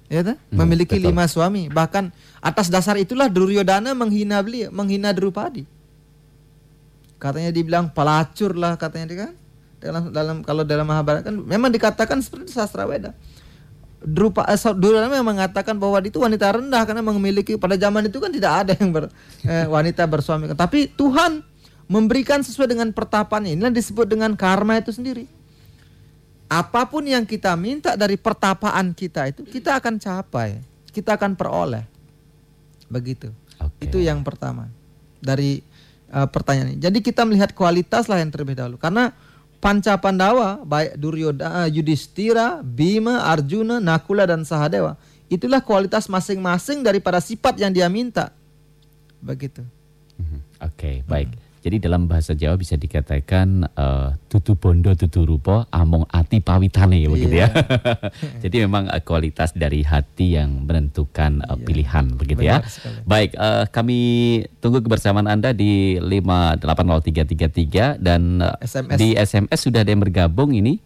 [0.08, 0.40] ya tak?
[0.48, 1.12] Hmm, memiliki betul.
[1.12, 2.10] lima suami bahkan
[2.40, 5.68] atas dasar itulah Duryodhana menghina beliau menghina Drupadi
[7.20, 9.34] katanya dibilang pelacur lah katanya dia kan
[9.80, 13.12] dalam dalam kalau dalam Mahabharata kan memang dikatakan seperti sastra Weda
[14.00, 14.56] Drupa eh,
[15.12, 18.96] memang mengatakan bahwa itu wanita rendah karena memiliki pada zaman itu kan tidak ada yang
[18.96, 19.12] ber,
[19.44, 21.44] eh, wanita bersuami tapi Tuhan
[21.90, 25.28] memberikan sesuai dengan pertapannya inilah disebut dengan karma itu sendiri
[26.48, 30.64] apa pun yang kita minta dari pertapaan kita itu kita akan capai
[30.96, 31.84] kita akan peroleh
[32.88, 33.84] begitu Oke.
[33.84, 34.72] itu yang pertama
[35.20, 35.60] dari
[36.10, 36.80] eh, pertanyaan ini.
[36.82, 38.80] Jadi kita melihat kualitas lah yang terlebih dahulu.
[38.80, 39.12] Karena
[39.60, 44.96] Panca Pandawa, baik Duryodhana, Yudhistira, Bima, Arjuna, Nakula dan Sahadewa,
[45.28, 48.32] itulah kualitas masing-masing daripada sifat yang dia minta.
[49.20, 49.68] Begitu.
[50.16, 50.40] Mhm.
[50.64, 51.36] Oke, baik.
[51.60, 57.44] Jadi dalam bahasa Jawa bisa dikatakan eh, tutu bondo tutu rupo among ati pawitane begitu
[57.44, 57.52] ya.
[58.44, 62.64] Jadi memang eh, kualitas dari hati yang menentukan eh, pilihan begitu ya.
[62.64, 63.00] Benar sekali.
[63.04, 64.00] Baik, eh, kami
[64.64, 68.96] tunggu kebersamaan Anda di 580333 dan eh, SMS.
[68.96, 70.80] di SMS sudah ada yang bergabung ini.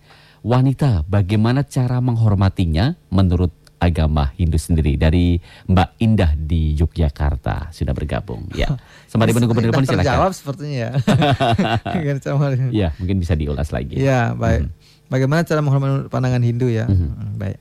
[0.44, 8.48] Wanita, bagaimana cara menghormatinya menurut agama Hindu sendiri dari Mbak Indah di Yogyakarta sudah bergabung.
[8.56, 8.80] Ya,
[9.12, 10.04] sembari menunggu penelpon silakan.
[10.08, 10.92] terjawab sepertinya ya.
[12.72, 14.00] Ya, mungkin bisa diulas lagi.
[14.00, 14.72] Ya, baik.
[15.12, 16.88] Bagaimana cara menghormati pandangan Hindu ya?
[16.88, 17.60] Hmm, Baik.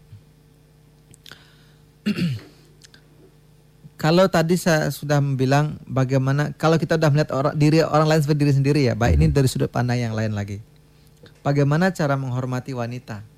[4.03, 8.41] kalau tadi saya sudah bilang bagaimana kalau kita sudah melihat orang diri orang lain seperti
[8.43, 10.59] diri sendiri ya, baik ini dari sudut pandang yang lain lagi.
[11.43, 13.32] Bagaimana cara menghormati wanita?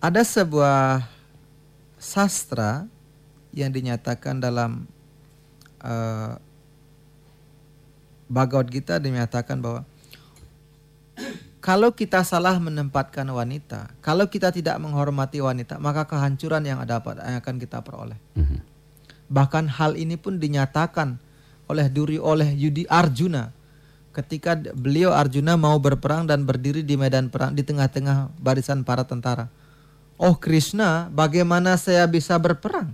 [0.00, 1.04] Ada sebuah
[2.00, 2.88] sastra
[3.52, 4.88] yang dinyatakan dalam
[5.84, 6.32] eh,
[8.30, 9.84] Bhagavad Gita dinyatakan bahwa
[11.60, 17.36] kalau kita salah menempatkan wanita, kalau kita tidak menghormati wanita, maka kehancuran yang ada yang
[17.36, 18.16] akan kita peroleh.
[18.32, 18.58] Mhm.
[19.28, 21.20] Bahkan hal ini pun dinyatakan
[21.68, 23.52] oleh Duri oleh Yudi Arjuna
[24.10, 29.46] ketika beliau Arjuna mau berperang dan berdiri di medan perang di tengah-tengah barisan para tentara.
[30.20, 32.92] Oh Krishna, bagaimana saya bisa berperang?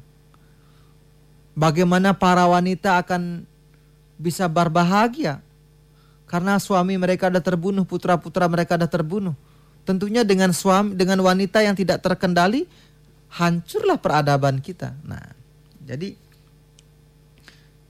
[1.58, 3.42] Bagaimana para wanita akan
[4.14, 5.42] bisa berbahagia?
[6.30, 9.34] Karena suami mereka ada terbunuh, putra-putra mereka ada terbunuh.
[9.82, 12.70] Tentunya dengan suami dengan wanita yang tidak terkendali
[13.26, 14.94] hancurlah peradaban kita.
[15.02, 15.34] Nah,
[15.82, 16.14] jadi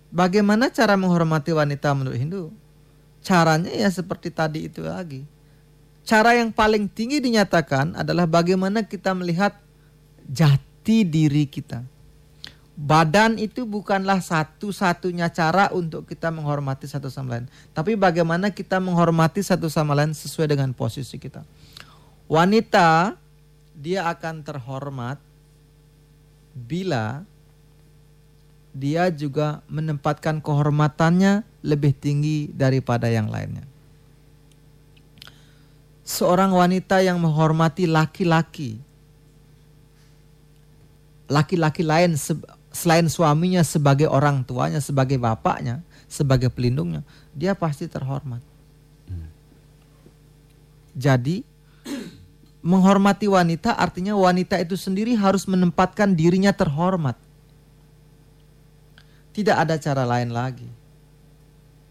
[0.09, 2.43] bagaimana cara menghormati wanita menurut Hindu?
[3.21, 5.29] Caranya ya seperti tadi itu lagi.
[6.07, 9.59] Cara yang paling tinggi dinyatakan adalah bagaimana kita melihat
[10.31, 11.83] jati diri kita.
[12.79, 19.43] Badan itu bukanlah satu-satunya cara untuk kita menghormati satu sama lain, tapi bagaimana kita menghormati
[19.43, 21.43] satu sama lain sesuai dengan posisi kita.
[22.31, 23.19] Wanita
[23.75, 25.19] dia akan terhormat
[26.55, 27.27] bila
[28.77, 33.65] dia juga menempatkan kehormatannya lebih tinggi daripada yang lainnya.
[36.07, 38.79] Seorang wanita yang menghormati laki-laki,
[41.27, 42.39] laki-laki lain se-
[42.71, 47.03] selain suaminya sebagai orang tuanya, sebagai bapaknya, sebagai pelindungnya,
[47.35, 48.39] dia pasti terhormat.
[50.97, 51.45] Jadi
[52.65, 57.15] menghormati wanita artinya wanita itu sendiri harus menempatkan dirinya terhormat.
[59.37, 60.65] Tidak ada cara lain lagi.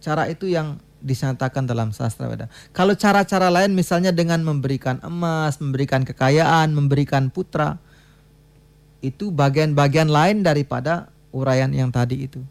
[0.02, 2.50] Cara itu yang dinyatakan dalam sastra Weda.
[2.74, 7.78] Kalau cara-cara lain misalnya dengan memberikan emas, memberikan kekayaan, memberikan putra,
[9.06, 12.42] itu bagian-bagian lain daripada uraian yang tadi itu.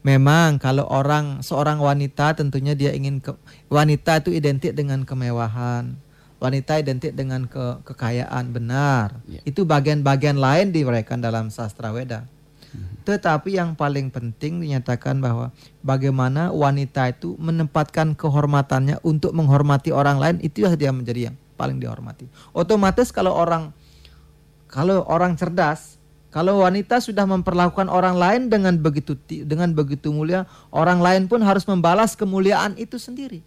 [0.00, 3.36] Memang kalau orang seorang wanita tentunya dia ingin ke,
[3.68, 5.92] wanita itu identik dengan kemewahan.
[6.40, 9.20] Wanita identik dengan ke, kekayaan benar.
[9.28, 9.44] Ya.
[9.44, 12.24] Itu bagian-bagian lain diberikan dalam sastra Weda.
[13.02, 15.50] Tetapi yang paling penting dinyatakan bahwa
[15.82, 22.30] bagaimana wanita itu menempatkan kehormatannya untuk menghormati orang lain itulah dia menjadi yang paling dihormati.
[22.54, 23.74] Otomatis kalau orang
[24.70, 25.98] kalau orang cerdas,
[26.30, 31.66] kalau wanita sudah memperlakukan orang lain dengan begitu dengan begitu mulia, orang lain pun harus
[31.66, 33.42] membalas kemuliaan itu sendiri.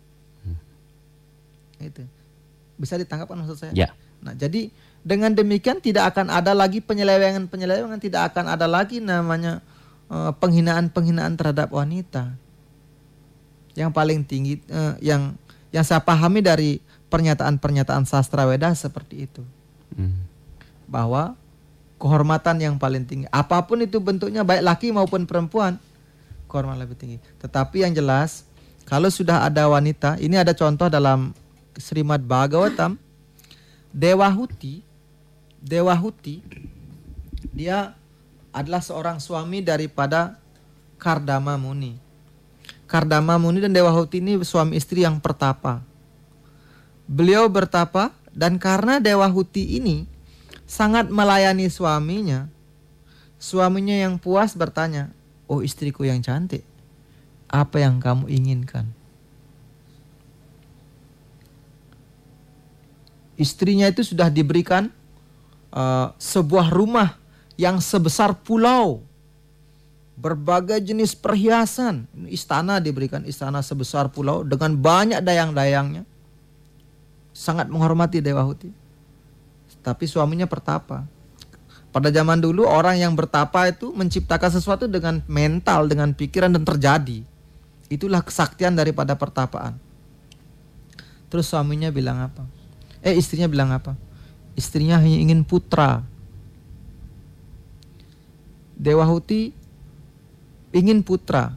[1.80, 2.04] Itu.
[2.76, 3.72] Bisa ditangkap kan maksud saya?
[3.72, 3.96] Ya.
[4.20, 4.72] Nah, jadi
[5.04, 9.60] dengan demikian tidak akan ada lagi penyelewengan-penyelewengan, tidak akan ada lagi namanya
[10.08, 12.32] eh, penghinaan-penghinaan terhadap wanita.
[13.76, 15.36] Yang paling tinggi eh, yang
[15.76, 16.80] yang saya pahami dari
[17.12, 19.44] pernyataan-pernyataan sastra Weda seperti itu
[19.94, 20.26] Hmm.
[20.90, 21.38] bahwa
[22.02, 25.78] kehormatan yang paling tinggi apa pun itu bentuknya baik laki maupun perempuan
[26.50, 28.42] kehormatan lebih tinggi tetapi yang jelas
[28.90, 31.30] kalau sudah ada wanita ini ada contoh dalam
[31.78, 32.98] Srimad Bhagavatam
[33.94, 34.82] Dewahuti
[35.64, 36.44] Dewahuti
[37.56, 37.96] dia
[38.52, 40.36] adalah seorang suami daripada
[41.00, 41.96] Kardama Muni
[42.84, 45.82] Kardama Muni dan Dewahuti ini suami istri yang pertapa
[47.08, 50.10] beliau bertapa dan karena Dewahuti ini
[50.66, 52.50] sangat melayani suaminya,
[53.38, 55.14] suaminya yang puas bertanya,
[55.46, 56.66] "Oh istriku yang cantik,
[57.52, 58.90] apa yang kamu inginkan?"
[63.38, 64.94] Istrinya itu sudah diberikan
[65.74, 67.18] eh, sebuah rumah
[67.58, 69.02] yang sebesar pulau,
[70.14, 76.06] berbagai jenis perhiasan, istana diberikan istana sebesar pulau dengan banyak dayang-dayangnya
[77.34, 78.70] sangat menghormati Dewa Huti.
[79.82, 81.04] Tapi suaminya pertapa.
[81.94, 87.22] Pada zaman dulu orang yang bertapa itu menciptakan sesuatu dengan mental, dengan pikiran dan terjadi.
[87.92, 89.78] Itulah kesaktian daripada pertapaan.
[91.30, 92.46] Terus suaminya bilang apa?
[93.06, 93.94] Eh istrinya bilang apa?
[94.54, 96.06] Istrinya hanya ingin putra.
[98.78, 99.54] Dewa Huti
[100.74, 101.54] ingin putra.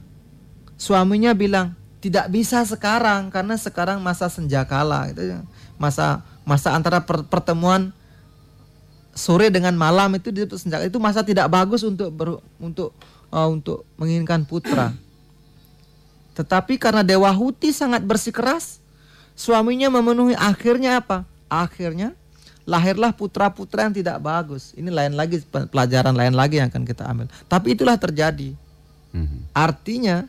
[0.76, 1.72] Suaminya bilang
[2.04, 5.38] tidak bisa sekarang karena sekarang masa senjakala gitu ya.
[5.80, 7.90] Masa masa antara per- pertemuan
[9.16, 12.92] sore dengan malam itu disebut senjata itu masa tidak bagus untuk ber- untuk
[13.32, 14.92] uh, untuk menginginkan putra.
[16.36, 18.76] Tetapi karena Dewa Huti sangat bersikeras,
[19.32, 21.24] suaminya memenuhi akhirnya apa?
[21.48, 22.12] Akhirnya
[22.66, 24.74] lahirlah putra-putra yang tidak bagus.
[24.74, 27.30] Ini lain lagi pe- pelajaran lain lagi yang akan kita ambil.
[27.46, 28.52] Tapi itulah terjadi.
[29.14, 29.46] Hmm.
[29.54, 30.26] Artinya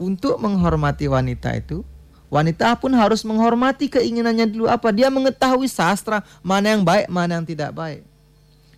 [0.00, 1.86] untuk menghormati wanita itu
[2.32, 7.46] wanita pun harus menghormati keinginannya dulu apa dia mengetahui sastra mana yang baik mana yang
[7.46, 8.02] tidak baik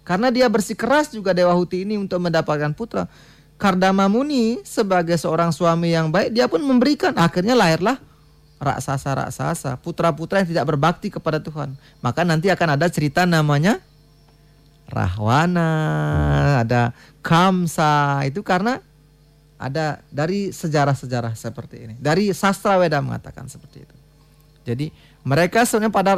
[0.04, 3.08] karena dia bersikeras juga Dewa Huti ini untuk mendapatkan putra
[3.56, 7.96] Kardama Muni sebagai seorang suami yang baik dia pun memberikan akhirnya lahirlah
[8.56, 13.80] raksasa-raksasa putra-putra yang tidak berbakti kepada Tuhan maka nanti akan ada cerita namanya
[14.86, 15.70] Rahwana
[16.62, 18.78] ada Kamsa itu karena
[19.56, 21.94] ada dari sejarah-sejarah seperti ini.
[21.96, 23.96] Dari sastra Weda mengatakan seperti itu.
[24.68, 24.86] Jadi
[25.24, 26.12] mereka sebenarnya pada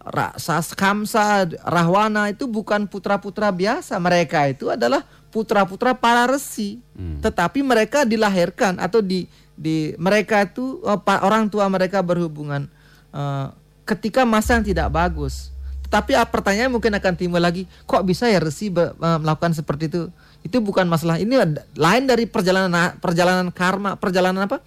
[0.00, 4.00] Raksasa Kamsa, Rahwana itu bukan putra-putra biasa.
[4.00, 6.80] Mereka itu adalah putra-putra para resi.
[6.96, 7.20] Hmm.
[7.20, 9.28] Tetapi mereka dilahirkan atau di
[9.60, 12.64] di mereka itu eh, orang tua mereka berhubungan
[13.12, 13.46] eh,
[13.84, 15.52] ketika masa yang tidak bagus.
[15.84, 19.92] Tetapi ah, pertanyaan mungkin akan timbul lagi, kok bisa ya resi be- eh, melakukan seperti
[19.92, 20.08] itu?
[20.40, 21.20] Itu bukan masalah.
[21.20, 21.36] Ini
[21.76, 24.64] lain dari perjalanan perjalanan karma, perjalanan apa?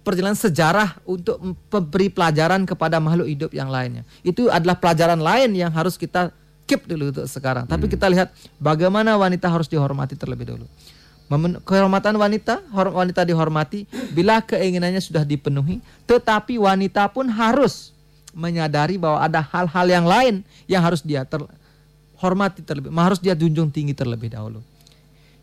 [0.00, 4.08] Perjalanan sejarah untuk memberi pelajaran kepada makhluk hidup yang lainnya.
[4.24, 6.32] Itu adalah pelajaran lain yang harus kita
[6.64, 7.68] keep dulu untuk sekarang.
[7.68, 10.64] Tapi kita lihat bagaimana wanita harus dihormati terlebih dahulu.
[11.30, 17.94] Memen- kehormatan wanita, wanita dihormati bila keinginannya sudah dipenuhi, tetapi wanita pun harus
[18.34, 21.46] menyadari bahwa ada hal-hal yang lain yang harus dia ter-
[22.18, 24.58] hormati terlebih, harus dia junjung tinggi terlebih dahulu.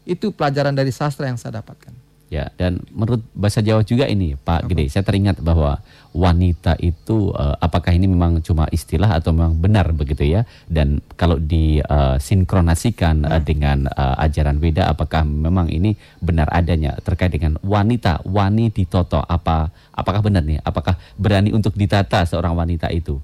[0.03, 2.07] Itu pelajaran dari sastra yang saya dapatkan.
[2.28, 5.80] Ya, dan menurut bahasa Jawa juga ini, Pak Gede, saya teringat bahwa
[6.11, 10.43] wanita itu eh, apakah ini memang cuma istilah atau memang benar begitu ya?
[10.67, 17.55] Dan kalau disinkronasikan eh, dengan eh, ajaran Weda, apakah memang ini benar adanya terkait dengan
[17.63, 19.23] wanita, wani ditoto?
[19.23, 20.59] Apa apakah benar nih?
[20.67, 23.23] Apakah berani untuk ditata seorang wanita itu?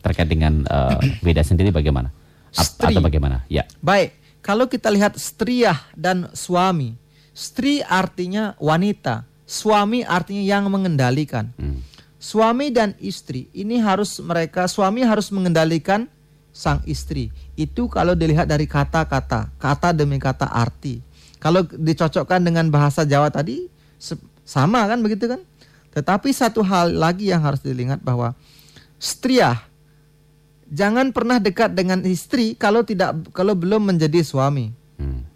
[0.00, 2.06] Terkait dengan uh, beda sendiri bagaimana?
[2.54, 2.94] Stri.
[2.94, 3.42] Atau bagaimana?
[3.50, 3.66] Ya.
[3.82, 7.03] Baik, kalau kita lihat striyah dan suami.
[7.34, 11.50] Stri artinya wanita, suami artinya yang mengendalikan.
[11.58, 11.82] Hmm.
[12.22, 16.08] Suami dan istri ini harus mereka suami harus mengendalikan
[16.54, 17.34] sang istri.
[17.58, 21.02] Itu kalau dilihat dari kata-kata, kata demi kata arti.
[21.42, 23.68] Kalau dicocokkan dengan bahasa Jawa tadi
[24.46, 25.42] sama kan begitu kan?
[25.92, 28.32] Tetapi satu hal lagi yang harus dilihat bahwa
[29.02, 29.60] striyah
[30.70, 34.70] jangan pernah dekat dengan istri kalau tidak kalau belum menjadi suami.
[34.96, 35.26] Hmm.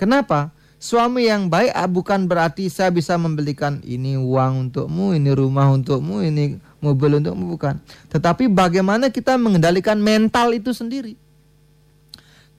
[0.00, 0.55] Kenapa?
[0.86, 6.22] Suami yang baik ah, bukan berarti saya bisa membelikan ini uang untukmu, ini rumah untukmu,
[6.22, 7.82] ini mobil untukmu bukan.
[8.06, 11.18] Tetapi bagaimana kita mengendalikan mental itu sendiri.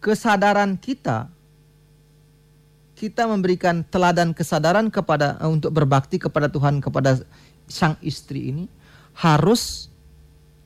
[0.04, 1.32] Kesadaran kita
[3.00, 7.24] kita memberikan teladan kesadaran kepada eh, untuk berbakti kepada Tuhan kepada
[7.64, 8.66] sang istri ini
[9.16, 9.88] harus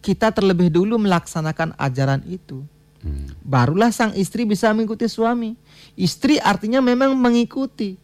[0.02, 2.66] kita terlebih dulu melaksanakan ajaran itu.
[3.02, 3.34] Hmm.
[3.42, 5.58] Barulah sang istri bisa mengikuti suami.
[5.98, 7.98] Istri artinya memang mengikuti.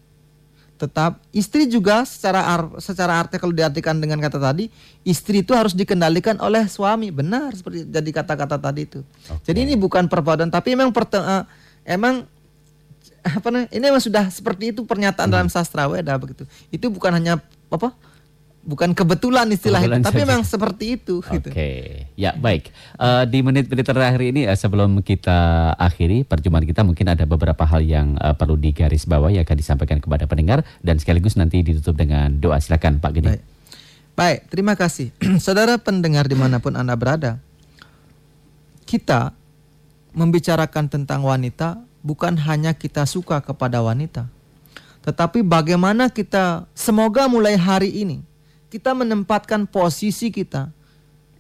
[0.78, 4.70] Tetap istri juga secara ar- secara arti kalau diartikan dengan kata tadi,
[5.02, 7.10] istri itu harus dikendalikan oleh suami.
[7.10, 9.02] Benar seperti jadi kata-kata tadi itu.
[9.42, 11.44] Jadi ini bukan perpaduan tapi memang perte- eh,
[11.86, 12.26] emang
[13.26, 13.70] apa namanya?
[13.74, 16.46] Ini memang sudah seperti itu pernyataan dalam sastra Weda begitu.
[16.70, 17.42] Itu bukan hanya
[17.74, 17.94] apa?
[18.68, 21.50] Bukan kebetulan istilah Kebetulan itu, tapi memang seperti itu Oke, gitu.
[22.20, 22.68] ya baik.
[23.00, 27.80] Eh, di menit-menit terakhir ini eh, sebelum kita akhiri perjumpaan kita mungkin ada beberapa hal
[27.88, 32.60] yang eh, perlu digarisbawahi yang akan disampaikan kepada pendengar dan sekaligus nanti ditutup dengan doa.
[32.60, 33.40] Silakan Pak Gede.
[33.40, 33.44] Baik.
[34.20, 35.16] Baik, terima kasih.
[35.40, 37.40] Saudara pendengar di mana pun Anda berada,
[38.84, 39.32] kita
[40.12, 44.28] membicarakan tentang wanita bukan hanya kita suka kepada wanita,
[45.08, 48.27] tetapi bagaimana kita semoga mulai hari ini
[48.68, 50.72] kita menempatkan posisi kita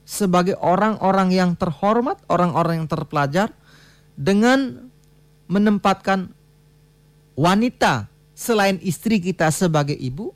[0.08, 3.52] sebagai orang-orang yang terhormat, orang-orang yang terpelajar
[4.16, 4.88] dengan
[5.52, 6.32] menempatkan
[7.36, 10.32] wanita selain istri kita sebagai ibu,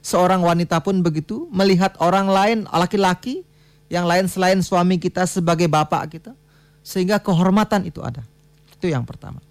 [0.00, 3.44] seorang wanita pun begitu melihat orang lain laki-laki
[3.92, 6.32] yang lain selain suami kita sebagai bapak kita
[6.80, 8.24] sehingga kehormatan itu ada.
[8.72, 9.44] Itu yang pertama.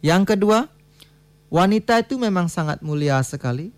[0.00, 0.70] Yang kedua,
[1.52, 3.72] wanita itu memang sangat mulia sekali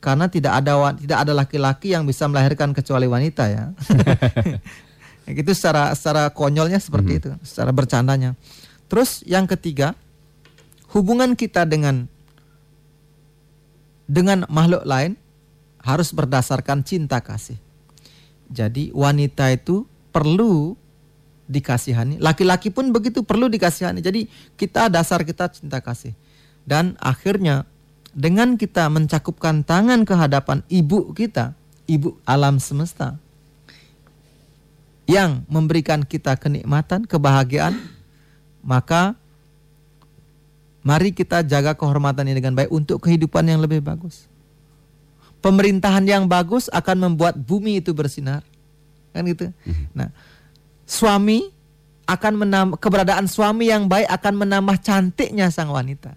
[0.00, 3.64] karena tidak ada tidak ada laki-laki yang bisa melahirkan kecuali wanita ya.
[5.30, 8.34] Gitu secara secara konyolnya seperti itu, secara bercandanya.
[8.90, 9.94] Terus yang ketiga,
[10.90, 12.10] hubungan kita dengan
[14.10, 15.14] dengan makhluk lain
[15.78, 17.60] harus berdasarkan cinta kasih.
[18.50, 20.74] Jadi wanita itu perlu
[21.46, 24.02] dikasihani, laki-laki pun begitu perlu dikasihani.
[24.02, 24.26] Jadi
[24.58, 26.10] kita dasar kita cinta kasih.
[26.66, 27.69] Dan akhirnya
[28.10, 31.54] dengan kita mencakupkan tangan ke hadapan ibu kita,
[31.86, 33.18] ibu alam semesta
[35.10, 37.74] yang memberikan kita kenikmatan, kebahagiaan,
[38.62, 39.18] maka
[40.86, 44.30] mari kita jaga kehormatan ini dengan baik untuk kehidupan yang lebih bagus.
[45.42, 48.46] Pemerintahan yang bagus akan membuat bumi itu bersinar.
[49.10, 49.50] Kan gitu.
[49.90, 50.14] Nah,
[50.86, 51.50] suami
[52.06, 56.14] akan menambah keberadaan suami yang baik akan menambah cantiknya sang wanita.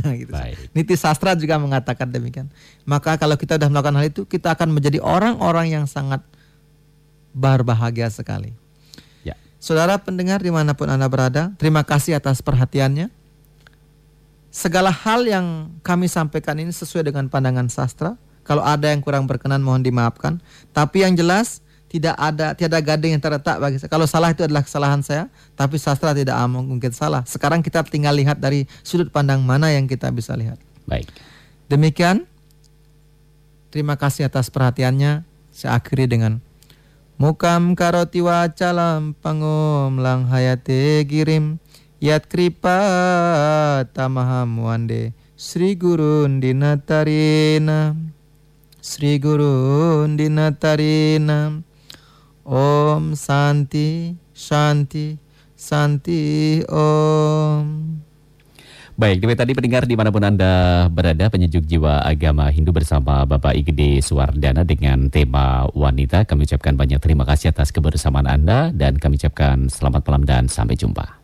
[0.20, 0.32] gitu.
[0.32, 0.56] Baik.
[0.72, 2.48] Niti sastra juga mengatakan demikian.
[2.88, 6.24] Maka kalau kita sudah melakukan hal itu, kita akan menjadi orang-orang yang sangat
[7.32, 8.52] berbahagia sekali.
[9.24, 9.36] Ya.
[9.56, 13.08] Saudara pendengar di mana pun Anda berada, terima kasih atas perhatiannya.
[14.52, 18.20] Segala hal yang kami sampaikan ini sesuai dengan pandangan sastra.
[18.44, 20.44] Kalau ada yang kurang berkenan mohon dimaafkan.
[20.76, 23.92] Tapi yang jelas tidak ada tiada gading yang terletak bagi saya.
[23.92, 27.20] Kalau salah itu adalah kesalahan saya, tapi sastra tidak mungkin salah.
[27.28, 30.56] Sekarang kita tinggal lihat dari sudut pandang mana yang kita bisa lihat.
[30.88, 31.12] Baik.
[31.68, 32.24] Demikian.
[33.68, 35.28] Terima kasih atas perhatiannya.
[35.52, 36.40] Saya akhiri dengan
[37.20, 41.60] Mukam karoti wacalam pangum lang hayate girim
[42.02, 42.82] Yat kripa
[43.94, 47.94] tamaham wande Sri Gurun dinatarina
[48.82, 51.62] Sri Gurun dinatarina
[52.42, 55.32] Om Santi, Santi
[55.62, 57.66] Santi, Om.
[58.92, 63.54] Baik, demikian tadi pendengar di mana pun Anda berada, penyejuk jiwa agama Hindu bersama Bapak
[63.54, 66.26] Igede Suwardana dengan tema wanita.
[66.26, 70.74] Kami ucapkan banyak terima kasih atas kebersamaan Anda dan kami ucapkan selamat malam dan sampai
[70.74, 71.22] jumpa.